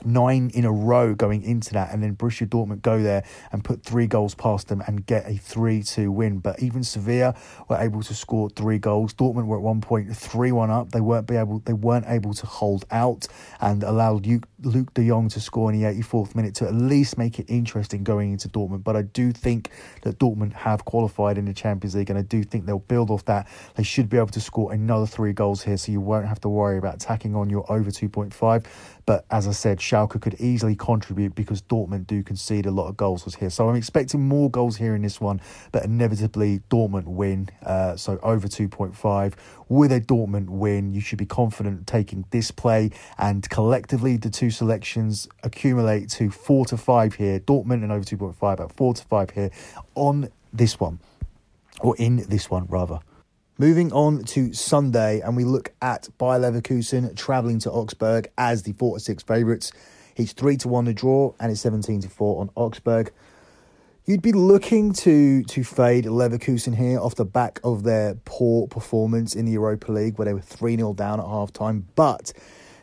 nine 0.05 0.51
in 0.55 0.65
a 0.65 0.73
row 0.73 1.15
going 1.15 1.43
into 1.43 1.73
that, 1.75 1.93
and 1.93 2.03
then 2.03 2.17
Borussia 2.17 2.47
Dortmund 2.47 2.83
go 2.83 3.03
there 3.03 3.25
and 3.53 3.63
put 3.63 3.85
three 3.85 4.07
goals 4.07 4.35
past 4.35 4.69
them 4.69 4.83
and 4.87 5.07
get 5.07 5.29
a 5.29 5.37
3 5.37 5.83
2 5.83 6.11
win. 6.11 6.39
But 6.39 6.63
even 6.63 6.85
Sevilla 6.85 7.35
were 7.69 7.77
able 7.77 8.03
to 8.03 8.15
score 8.15 8.51
three 8.51 8.79
goals. 8.79 9.15
Dortmund 9.15 9.47
were 9.47 9.57
at 9.57 9.63
one 9.63 9.81
point 9.81 10.15
3 10.17 10.53
1 10.53 10.71
up. 10.71 10.93
They 10.93 11.01
weren't, 11.01 11.27
be 11.27 11.37
able, 11.37 11.61
they 11.61 11.73
weren't 11.73 12.07
able 12.09 12.35
to 12.35 12.47
hold 12.47 12.85
out 12.91 13.27
and 13.61 13.83
allowed 13.83 14.27
Luuk, 14.63 14.95
de 14.95 15.07
Jong 15.07 15.29
to 15.31 15.41
score 15.41 15.73
in 15.73 15.81
the 15.81 15.87
84th 15.87 16.35
minute 16.35 16.55
to 16.57 16.67
at 16.67 16.75
least 16.75 17.19
make 17.19 17.39
it 17.39 17.47
interesting 17.49 18.05
going 18.05 18.33
into 18.33 18.49
Dortmund. 18.49 18.85
But 18.85 18.97
I 18.97 19.03
do 19.03 19.33
think 19.33 19.71
that 20.03 20.19
Dortmund 20.19 20.53
have 20.53 20.85
qualified 20.85 21.39
in 21.39 21.45
the 21.45 21.53
Champions 21.53 21.95
League, 21.95 22.11
and 22.11 22.19
I 22.19 22.23
do 22.23 22.43
think 22.43 22.67
they'll 22.67 22.79
build 22.79 23.11
off 23.11 23.25
that. 23.27 23.49
They 23.75 23.83
should 23.83 24.09
be 24.09 24.17
able 24.17 24.29
to 24.29 24.41
score 24.41 24.73
another 24.73 25.07
three 25.07 25.33
goals 25.33 25.63
here, 25.63 25.77
so 25.77 25.93
you 25.93 26.01
won't 26.01 26.27
have 26.27 26.41
to 26.43 26.49
worry 26.49 26.79
about 26.79 27.01
tacking 27.01 27.35
on 27.35 27.51
your 27.51 27.71
over 27.71 27.91
2.5. 27.91 28.65
But 29.05 29.25
as 29.31 29.49
I 29.49 29.53
said, 29.53 29.79
Schalke 29.79 30.21
could 30.21 30.35
easily 30.41 30.77
contribute 30.77 31.35
because 31.35 31.61
Dortmund 31.63 32.07
do 32.07 32.23
concede 32.23 32.67
a 32.67 32.71
lot 32.71 32.89
of 32.89 32.97
goals 32.97 33.25
was 33.25 33.35
here. 33.35 33.51
So 33.51 33.69
I'm 33.69 33.77
expecting 33.77 34.21
more 34.27 34.51
goals 34.51 34.77
here 34.77 34.95
in 34.95 35.03
this 35.03 35.21
one, 35.21 35.41
but 35.73 35.85
inevitably 35.85 36.61
Dortmund 36.71 37.05
win. 37.05 37.49
Uh, 37.65 37.97
so 37.97 38.19
over 38.23 38.47
2.5. 38.47 39.35
With 39.73 39.91
a 39.91 40.03
Dortmund 40.03 40.51
win, 40.51 40.93
you 40.93 41.01
should 41.01 41.17
be 41.17 41.25
confident 41.25 41.87
taking 41.87 42.27
this 42.31 42.51
play 42.51 42.91
and 43.17 43.49
collectively 43.49 44.19
the 44.19 44.29
two 44.29 44.51
selections 44.51 45.27
accumulate 45.43 46.11
to 46.11 46.31
four 46.31 46.67
to 46.67 46.77
five 46.77 47.15
here. 47.15 47.41
Dortmund 47.41 47.83
and 47.83 47.91
over 47.91 48.05
2.5, 48.05 48.53
about 48.53 48.77
four 48.77 48.93
to 48.93 49.03
five 49.03 49.31
here 49.31 49.51
on 49.95 50.29
this 50.53 50.79
one, 50.79 51.01
or 51.81 51.97
in 51.97 52.17
this 52.29 52.51
one 52.51 52.67
rather. 52.67 53.01
Moving 53.57 53.91
on 53.95 54.25
to 54.25 54.53
Sunday, 54.53 55.21
and 55.21 55.39
we 55.39 55.45
look 55.45 55.73
at 55.81 56.07
Bayer 56.19 56.41
Leverkusen 56.41 57.17
travelling 57.17 57.59
to 57.61 57.71
Augsburg 57.71 58.29
as 58.37 58.65
the 58.65 58.75
4 58.75 58.99
to 58.99 59.01
6 59.03 59.23
favourites. 59.23 59.73
It's 60.17 60.33
3 60.33 60.59
to 60.59 60.69
1 60.69 60.85
the 60.85 60.93
draw, 60.93 61.33
and 61.41 61.51
it's 61.51 61.63
17 61.63 62.03
to 62.03 62.11
4 62.11 62.43
on 62.43 62.51
Augsburg. 62.57 63.11
You'd 64.05 64.21
be 64.21 64.33
looking 64.33 64.93
to 64.95 65.45
to 65.45 65.63
fade 65.63 66.07
Leverkusen 66.07 66.75
here 66.75 66.99
off 66.99 67.15
the 67.15 67.25
back 67.25 67.61
of 67.63 67.85
their 67.85 68.17
poor 68.25 68.67
performance 68.67 69.37
in 69.37 69.45
the 69.45 69.53
Europa 69.53 69.93
League, 69.93 70.19
where 70.19 70.27
they 70.27 70.35
were 70.35 70.41
3 70.41 70.75
0 70.75 70.93
down 70.95 71.21
at 71.21 71.27
half 71.27 71.53
time, 71.53 71.87
but 71.95 72.33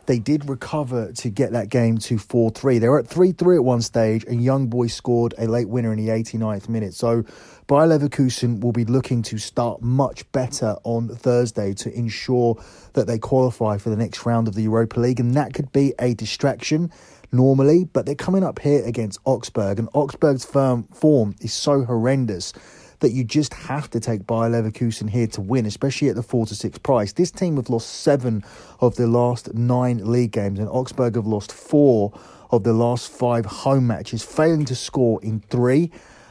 they 0.06 0.18
did 0.18 0.48
recover 0.48 1.12
to 1.12 1.28
get 1.28 1.52
that 1.52 1.68
game 1.68 1.98
to 1.98 2.16
4 2.16 2.52
3. 2.52 2.78
They 2.78 2.88
were 2.88 3.00
at 3.00 3.06
3 3.06 3.32
3 3.32 3.56
at 3.56 3.64
one 3.64 3.82
stage, 3.82 4.24
and 4.24 4.42
Young 4.42 4.68
Boy 4.68 4.86
scored 4.86 5.34
a 5.36 5.46
late 5.46 5.68
winner 5.68 5.92
in 5.92 5.98
the 5.98 6.10
89th 6.10 6.70
minute. 6.70 6.94
So 6.94 7.24
Bayer 7.66 7.86
Leverkusen 7.86 8.60
will 8.60 8.72
be 8.72 8.86
looking 8.86 9.20
to 9.24 9.36
start 9.36 9.82
much 9.82 10.24
better 10.32 10.76
on 10.84 11.08
Thursday 11.08 11.74
to 11.74 11.92
ensure 11.92 12.56
that 12.94 13.06
they 13.06 13.18
qualify 13.18 13.76
for 13.76 13.90
the 13.90 13.96
next 13.96 14.24
round 14.24 14.48
of 14.48 14.54
the 14.54 14.62
Europa 14.62 14.98
League, 14.98 15.20
and 15.20 15.34
that 15.34 15.52
could 15.52 15.70
be 15.70 15.92
a 15.98 16.14
distraction 16.14 16.90
normally, 17.32 17.84
but 17.84 18.06
they're 18.06 18.14
coming 18.14 18.44
up 18.44 18.58
here 18.58 18.84
against 18.84 19.18
Augsburg, 19.24 19.78
and 19.78 19.88
Augsburg's 19.94 20.44
firm 20.44 20.84
form 20.84 21.34
is 21.40 21.52
so 21.52 21.84
horrendous 21.84 22.52
that 23.00 23.12
you 23.12 23.24
just 23.24 23.54
have 23.54 23.90
to 23.90 24.00
take 24.00 24.26
Bayer 24.26 24.50
Leverkusen 24.50 25.08
here 25.10 25.26
to 25.28 25.40
win, 25.40 25.66
especially 25.66 26.08
at 26.08 26.16
the 26.16 26.22
four 26.22 26.46
to 26.46 26.54
six 26.54 26.78
price. 26.78 27.12
This 27.12 27.30
team 27.30 27.56
have 27.56 27.70
lost 27.70 27.88
seven 27.88 28.44
of 28.80 28.96
their 28.96 29.06
last 29.06 29.54
nine 29.54 30.10
league 30.10 30.32
games, 30.32 30.58
and 30.58 30.68
Augsburg 30.68 31.16
have 31.16 31.26
lost 31.26 31.52
four 31.52 32.12
of 32.50 32.64
their 32.64 32.74
last 32.74 33.10
five 33.10 33.46
home 33.46 33.86
matches, 33.86 34.22
failing 34.22 34.64
to 34.66 34.74
score 34.74 35.22
in 35.22 35.40
three. 35.40 35.90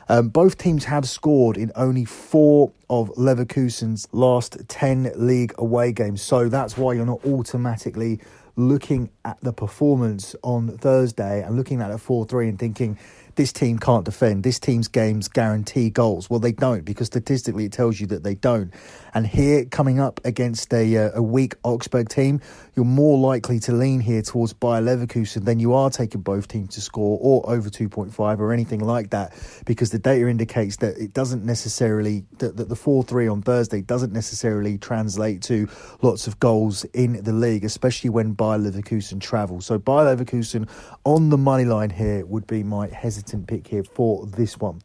Um, 0.09 0.29
both 0.29 0.57
teams 0.57 0.85
have 0.85 1.07
scored 1.07 1.55
in 1.55 1.71
only 1.75 2.03
four 2.03 2.71
of 2.89 3.09
Leverkusen's 3.11 4.07
last 4.11 4.57
10 4.67 5.11
league 5.15 5.53
away 5.59 5.91
games. 5.91 6.21
So 6.21 6.49
that's 6.49 6.77
why 6.77 6.93
you're 6.93 7.05
not 7.05 7.23
automatically 7.25 8.19
looking 8.59 9.09
at 9.23 9.39
the 9.41 9.53
performance 9.53 10.35
on 10.43 10.77
Thursday 10.77 11.41
and 11.41 11.55
looking 11.55 11.81
at 11.81 11.91
a 11.91 11.97
4 11.97 12.25
3 12.25 12.49
and 12.49 12.59
thinking, 12.59 12.97
this 13.39 13.53
team 13.53 13.79
can't 13.79 14.03
defend. 14.03 14.43
This 14.43 14.59
team's 14.59 14.89
games 14.89 15.29
guarantee 15.29 15.89
goals. 15.89 16.29
Well, 16.29 16.41
they 16.41 16.51
don't 16.51 16.83
because 16.83 17.07
statistically 17.07 17.63
it 17.63 17.71
tells 17.71 17.97
you 17.97 18.05
that 18.07 18.21
they 18.21 18.35
don't. 18.35 18.73
And 19.13 19.25
here, 19.25 19.63
coming 19.63 19.97
up 19.97 20.19
against 20.25 20.73
a, 20.73 20.97
uh, 20.97 21.11
a 21.15 21.23
weak 21.23 21.55
Augsburg 21.63 22.09
team, 22.09 22.41
you're 22.75 22.83
more 22.83 23.17
likely 23.17 23.57
to 23.61 23.71
lean 23.71 24.01
here 24.01 24.21
towards 24.21 24.51
Bayer 24.51 24.81
Leverkusen 24.81 25.45
than 25.45 25.57
you 25.57 25.73
are 25.73 25.89
taking 25.89 26.19
both 26.19 26.49
teams 26.49 26.75
to 26.75 26.81
score 26.81 27.17
or 27.21 27.49
over 27.49 27.69
2.5 27.69 28.39
or 28.39 28.51
anything 28.51 28.81
like 28.81 29.11
that 29.11 29.33
because 29.65 29.89
the 29.91 29.99
data 29.99 30.27
indicates 30.27 30.75
that 30.77 30.97
it 30.97 31.13
doesn't 31.13 31.45
necessarily, 31.45 32.25
that, 32.39 32.57
that 32.57 32.67
the 32.67 32.75
4 32.75 33.03
3 33.03 33.29
on 33.29 33.41
Thursday 33.41 33.81
doesn't 33.81 34.11
necessarily 34.11 34.77
translate 34.77 35.41
to 35.43 35.69
lots 36.01 36.27
of 36.27 36.37
goals 36.41 36.83
in 36.93 37.23
the 37.23 37.33
league, 37.33 37.63
especially 37.63 38.09
when 38.09 38.33
Bayer 38.33 38.57
Leverkusen 38.59 39.21
travel. 39.21 39.61
So 39.61 39.77
Bayer 39.77 40.13
Leverkusen 40.13 40.69
on 41.05 41.29
the 41.29 41.37
money 41.37 41.63
line 41.63 41.89
here 41.89 42.25
would 42.25 42.45
be 42.45 42.63
my 42.63 42.87
hesitation 42.89 43.28
pick 43.47 43.67
here 43.67 43.83
for 43.83 44.25
this 44.25 44.59
one. 44.59 44.81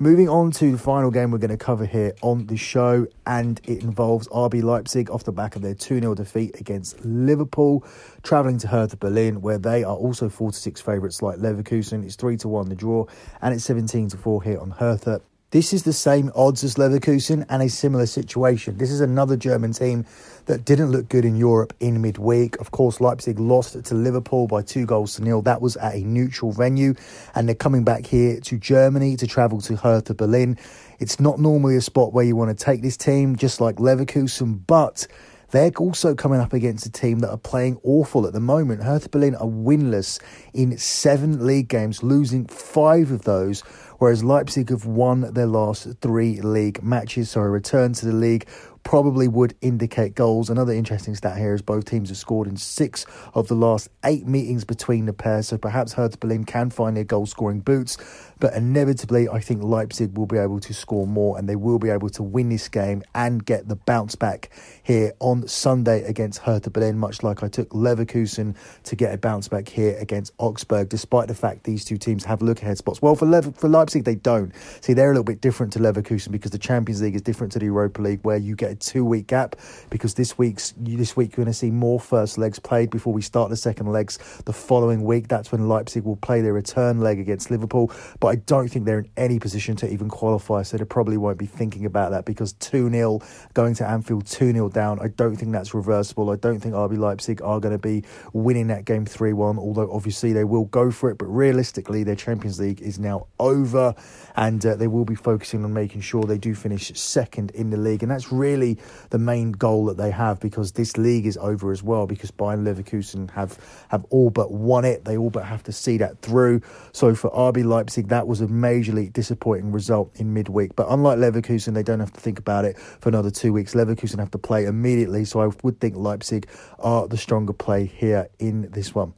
Moving 0.00 0.28
on 0.28 0.52
to 0.52 0.70
the 0.70 0.78
final 0.78 1.10
game 1.10 1.32
we're 1.32 1.38
going 1.38 1.50
to 1.50 1.56
cover 1.56 1.84
here 1.84 2.14
on 2.22 2.46
the 2.46 2.56
show, 2.56 3.08
and 3.26 3.60
it 3.64 3.82
involves 3.82 4.28
RB 4.28 4.62
Leipzig 4.62 5.10
off 5.10 5.24
the 5.24 5.32
back 5.32 5.56
of 5.56 5.62
their 5.62 5.74
2 5.74 5.98
0 5.98 6.14
defeat 6.14 6.60
against 6.60 7.04
Liverpool, 7.04 7.84
travelling 8.22 8.58
to 8.58 8.68
Hertha 8.68 8.96
Berlin, 8.96 9.40
where 9.40 9.58
they 9.58 9.82
are 9.82 9.96
also 9.96 10.28
4 10.28 10.52
to 10.52 10.56
6 10.56 10.80
favourites 10.80 11.20
like 11.20 11.38
Leverkusen. 11.38 12.04
It's 12.04 12.14
3 12.14 12.36
to 12.36 12.48
1 12.48 12.68
the 12.68 12.76
draw, 12.76 13.06
and 13.42 13.52
it's 13.52 13.64
17 13.64 14.10
to 14.10 14.16
4 14.16 14.42
here 14.44 14.60
on 14.60 14.70
Hertha. 14.70 15.20
This 15.50 15.72
is 15.72 15.84
the 15.84 15.94
same 15.94 16.30
odds 16.34 16.62
as 16.62 16.74
Leverkusen 16.74 17.46
and 17.48 17.62
a 17.62 17.70
similar 17.70 18.04
situation. 18.04 18.76
This 18.76 18.90
is 18.90 19.00
another 19.00 19.34
German 19.34 19.72
team 19.72 20.04
that 20.44 20.66
didn't 20.66 20.90
look 20.90 21.08
good 21.08 21.24
in 21.24 21.36
Europe 21.36 21.72
in 21.80 22.02
midweek. 22.02 22.60
Of 22.60 22.70
course, 22.70 23.00
Leipzig 23.00 23.40
lost 23.40 23.82
to 23.82 23.94
Liverpool 23.94 24.46
by 24.46 24.60
two 24.60 24.84
goals 24.84 25.14
to 25.14 25.24
nil. 25.24 25.40
That 25.40 25.62
was 25.62 25.78
at 25.78 25.94
a 25.94 26.00
neutral 26.00 26.52
venue, 26.52 26.92
and 27.34 27.48
they're 27.48 27.54
coming 27.54 27.82
back 27.82 28.04
here 28.04 28.40
to 28.40 28.58
Germany 28.58 29.16
to 29.16 29.26
travel 29.26 29.62
to 29.62 29.76
Hertha 29.76 30.12
Berlin. 30.12 30.58
It's 30.98 31.18
not 31.18 31.40
normally 31.40 31.76
a 31.76 31.80
spot 31.80 32.12
where 32.12 32.26
you 32.26 32.36
want 32.36 32.50
to 32.50 32.64
take 32.64 32.82
this 32.82 32.98
team, 32.98 33.34
just 33.34 33.58
like 33.58 33.76
Leverkusen, 33.76 34.66
but 34.66 35.06
they're 35.50 35.72
also 35.78 36.14
coming 36.14 36.40
up 36.40 36.52
against 36.52 36.84
a 36.84 36.92
team 36.92 37.20
that 37.20 37.30
are 37.30 37.38
playing 37.38 37.80
awful 37.82 38.26
at 38.26 38.34
the 38.34 38.40
moment. 38.40 38.82
Hertha 38.82 39.08
Berlin 39.08 39.34
are 39.36 39.46
winless 39.46 40.20
in 40.52 40.76
seven 40.76 41.46
league 41.46 41.68
games, 41.68 42.02
losing 42.02 42.46
five 42.48 43.10
of 43.10 43.22
those 43.22 43.62
whereas 43.98 44.24
Leipzig 44.24 44.70
have 44.70 44.86
won 44.86 45.32
their 45.32 45.46
last 45.46 45.86
three 46.00 46.40
league 46.40 46.82
matches. 46.82 47.30
So 47.30 47.40
a 47.40 47.48
return 47.48 47.92
to 47.94 48.06
the 48.06 48.12
league 48.12 48.48
probably 48.82 49.28
would 49.28 49.54
indicate 49.60 50.14
goals. 50.14 50.50
Another 50.50 50.72
interesting 50.72 51.14
stat 51.14 51.36
here 51.36 51.54
is 51.54 51.62
both 51.62 51.84
teams 51.84 52.08
have 52.08 52.18
scored 52.18 52.48
in 52.48 52.56
six 52.56 53.06
of 53.34 53.48
the 53.48 53.54
last 53.54 53.88
eight 54.04 54.26
meetings 54.26 54.64
between 54.64 55.06
the 55.06 55.12
pair. 55.12 55.42
So 55.42 55.58
perhaps 55.58 55.92
Hertha 55.92 56.18
Berlin 56.18 56.44
can 56.44 56.70
find 56.70 56.96
their 56.96 57.04
goal 57.04 57.26
scoring 57.26 57.60
boots. 57.60 57.96
But 58.40 58.54
inevitably, 58.54 59.28
I 59.28 59.40
think 59.40 59.62
Leipzig 59.62 60.16
will 60.16 60.26
be 60.26 60.38
able 60.38 60.60
to 60.60 60.72
score 60.72 61.06
more 61.06 61.38
and 61.38 61.48
they 61.48 61.56
will 61.56 61.78
be 61.78 61.90
able 61.90 62.08
to 62.10 62.22
win 62.22 62.48
this 62.48 62.68
game 62.68 63.02
and 63.14 63.44
get 63.44 63.68
the 63.68 63.76
bounce 63.76 64.14
back 64.14 64.50
here 64.82 65.12
on 65.18 65.48
Sunday 65.48 66.04
against 66.04 66.40
Hertha 66.40 66.70
Berlin, 66.70 66.98
much 66.98 67.22
like 67.22 67.42
I 67.42 67.48
took 67.48 67.70
Leverkusen 67.70 68.56
to 68.84 68.96
get 68.96 69.12
a 69.12 69.18
bounce 69.18 69.48
back 69.48 69.68
here 69.68 69.96
against 69.98 70.32
Augsburg, 70.38 70.88
despite 70.88 71.28
the 71.28 71.34
fact 71.34 71.64
these 71.64 71.84
two 71.84 71.96
teams 71.96 72.24
have 72.24 72.42
look 72.42 72.62
ahead 72.62 72.78
spots. 72.78 73.02
Well, 73.02 73.14
for, 73.14 73.42
for 73.42 73.68
Leipzig, 73.68 74.04
they 74.04 74.14
don't. 74.14 74.52
See, 74.80 74.92
they're 74.92 75.10
a 75.10 75.12
little 75.12 75.24
bit 75.24 75.40
different 75.40 75.72
to 75.74 75.78
Leverkusen 75.78 76.30
because 76.30 76.52
the 76.52 76.58
Champions 76.58 77.02
League 77.02 77.14
is 77.14 77.22
different 77.22 77.52
to 77.52 77.58
the 77.58 77.66
Europa 77.66 78.00
League, 78.00 78.20
where 78.22 78.36
you 78.36 78.54
get 78.54 78.67
get 78.68 78.76
a 78.76 78.90
two 78.90 79.04
week 79.04 79.26
gap 79.26 79.56
because 79.90 80.14
this 80.14 80.36
week's 80.38 80.74
this 80.76 81.16
week 81.16 81.32
you're 81.32 81.44
going 81.44 81.52
to 81.52 81.58
see 81.58 81.70
more 81.70 81.98
first 81.98 82.38
legs 82.38 82.58
played 82.58 82.90
before 82.90 83.12
we 83.12 83.22
start 83.22 83.50
the 83.50 83.56
second 83.56 83.86
legs 83.86 84.18
the 84.44 84.52
following 84.52 85.04
week. 85.04 85.28
That's 85.28 85.50
when 85.50 85.68
Leipzig 85.68 86.04
will 86.04 86.16
play 86.16 86.40
their 86.40 86.52
return 86.52 87.00
leg 87.00 87.18
against 87.18 87.50
Liverpool. 87.50 87.92
But 88.20 88.28
I 88.28 88.34
don't 88.36 88.68
think 88.68 88.84
they're 88.84 89.00
in 89.00 89.10
any 89.16 89.38
position 89.38 89.76
to 89.76 89.92
even 89.92 90.08
qualify, 90.08 90.62
so 90.62 90.76
they 90.76 90.84
probably 90.84 91.16
won't 91.16 91.38
be 91.38 91.46
thinking 91.46 91.84
about 91.84 92.10
that 92.10 92.24
because 92.24 92.52
2 92.54 92.90
0 92.90 93.20
going 93.54 93.74
to 93.74 93.88
Anfield 93.88 94.26
2 94.26 94.52
0 94.52 94.68
down. 94.68 94.98
I 95.00 95.08
don't 95.08 95.36
think 95.36 95.52
that's 95.52 95.74
reversible. 95.74 96.30
I 96.30 96.36
don't 96.36 96.60
think 96.60 96.74
RB 96.74 96.98
Leipzig 96.98 97.42
are 97.42 97.60
going 97.60 97.74
to 97.74 97.78
be 97.78 98.04
winning 98.32 98.68
that 98.68 98.84
game 98.84 99.06
3 99.06 99.32
1, 99.32 99.58
although 99.58 99.90
obviously 99.92 100.32
they 100.32 100.44
will 100.44 100.66
go 100.66 100.90
for 100.90 101.10
it. 101.10 101.18
But 101.18 101.26
realistically, 101.26 102.04
their 102.04 102.16
Champions 102.16 102.60
League 102.60 102.80
is 102.80 102.98
now 102.98 103.26
over 103.38 103.94
and 104.36 104.64
uh, 104.64 104.76
they 104.76 104.86
will 104.86 105.04
be 105.04 105.14
focusing 105.14 105.64
on 105.64 105.72
making 105.72 106.00
sure 106.00 106.22
they 106.24 106.38
do 106.38 106.54
finish 106.54 106.92
second 106.98 107.50
in 107.52 107.70
the 107.70 107.76
league. 107.76 108.02
And 108.02 108.10
that's 108.10 108.30
really 108.58 108.78
the 109.10 109.18
main 109.18 109.52
goal 109.52 109.86
that 109.86 109.96
they 109.96 110.10
have 110.10 110.40
because 110.40 110.72
this 110.72 110.96
league 110.96 111.26
is 111.26 111.36
over 111.38 111.72
as 111.72 111.82
well 111.82 112.06
because 112.06 112.30
Bayern 112.30 112.64
Leverkusen 112.64 113.30
have, 113.30 113.58
have 113.88 114.04
all 114.10 114.30
but 114.30 114.52
won 114.52 114.84
it. 114.84 115.04
They 115.04 115.16
all 115.16 115.30
but 115.30 115.44
have 115.44 115.62
to 115.64 115.72
see 115.72 115.98
that 115.98 116.20
through. 116.22 116.60
So 116.92 117.14
for 117.14 117.30
RB 117.30 117.64
Leipzig, 117.64 118.08
that 118.08 118.26
was 118.26 118.40
a 118.40 118.46
majorly 118.46 119.12
disappointing 119.12 119.72
result 119.72 120.10
in 120.16 120.34
midweek. 120.34 120.74
But 120.76 120.88
unlike 120.90 121.18
Leverkusen, 121.18 121.74
they 121.74 121.82
don't 121.82 122.00
have 122.00 122.12
to 122.12 122.20
think 122.20 122.38
about 122.38 122.64
it 122.64 122.78
for 122.78 123.08
another 123.08 123.30
two 123.30 123.52
weeks. 123.52 123.74
Leverkusen 123.74 124.18
have 124.18 124.30
to 124.32 124.38
play 124.38 124.64
immediately. 124.64 125.24
So 125.24 125.40
I 125.40 125.50
would 125.62 125.80
think 125.80 125.96
Leipzig 125.96 126.48
are 126.78 127.06
the 127.06 127.16
stronger 127.16 127.52
play 127.52 127.86
here 127.86 128.28
in 128.38 128.70
this 128.70 128.94
one. 128.94 129.14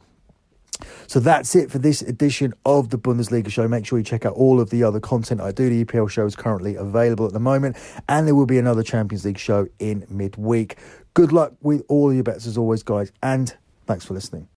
So 1.06 1.20
that's 1.20 1.54
it 1.54 1.70
for 1.70 1.78
this 1.78 2.02
edition 2.02 2.52
of 2.64 2.90
the 2.90 2.98
Bundesliga 2.98 3.50
show. 3.50 3.66
Make 3.68 3.86
sure 3.86 3.98
you 3.98 4.04
check 4.04 4.24
out 4.24 4.34
all 4.34 4.60
of 4.60 4.70
the 4.70 4.82
other 4.82 5.00
content 5.00 5.40
I 5.40 5.52
do. 5.52 5.68
The 5.68 5.84
EPL 5.84 6.10
show 6.10 6.26
is 6.26 6.36
currently 6.36 6.76
available 6.76 7.26
at 7.26 7.32
the 7.32 7.40
moment, 7.40 7.76
and 8.08 8.26
there 8.26 8.34
will 8.34 8.46
be 8.46 8.58
another 8.58 8.82
Champions 8.82 9.24
League 9.24 9.38
show 9.38 9.68
in 9.78 10.06
midweek. 10.08 10.76
Good 11.14 11.32
luck 11.32 11.54
with 11.60 11.82
all 11.88 12.12
your 12.12 12.22
bets 12.22 12.46
as 12.46 12.56
always, 12.56 12.82
guys, 12.82 13.12
and 13.22 13.54
thanks 13.86 14.04
for 14.04 14.14
listening. 14.14 14.46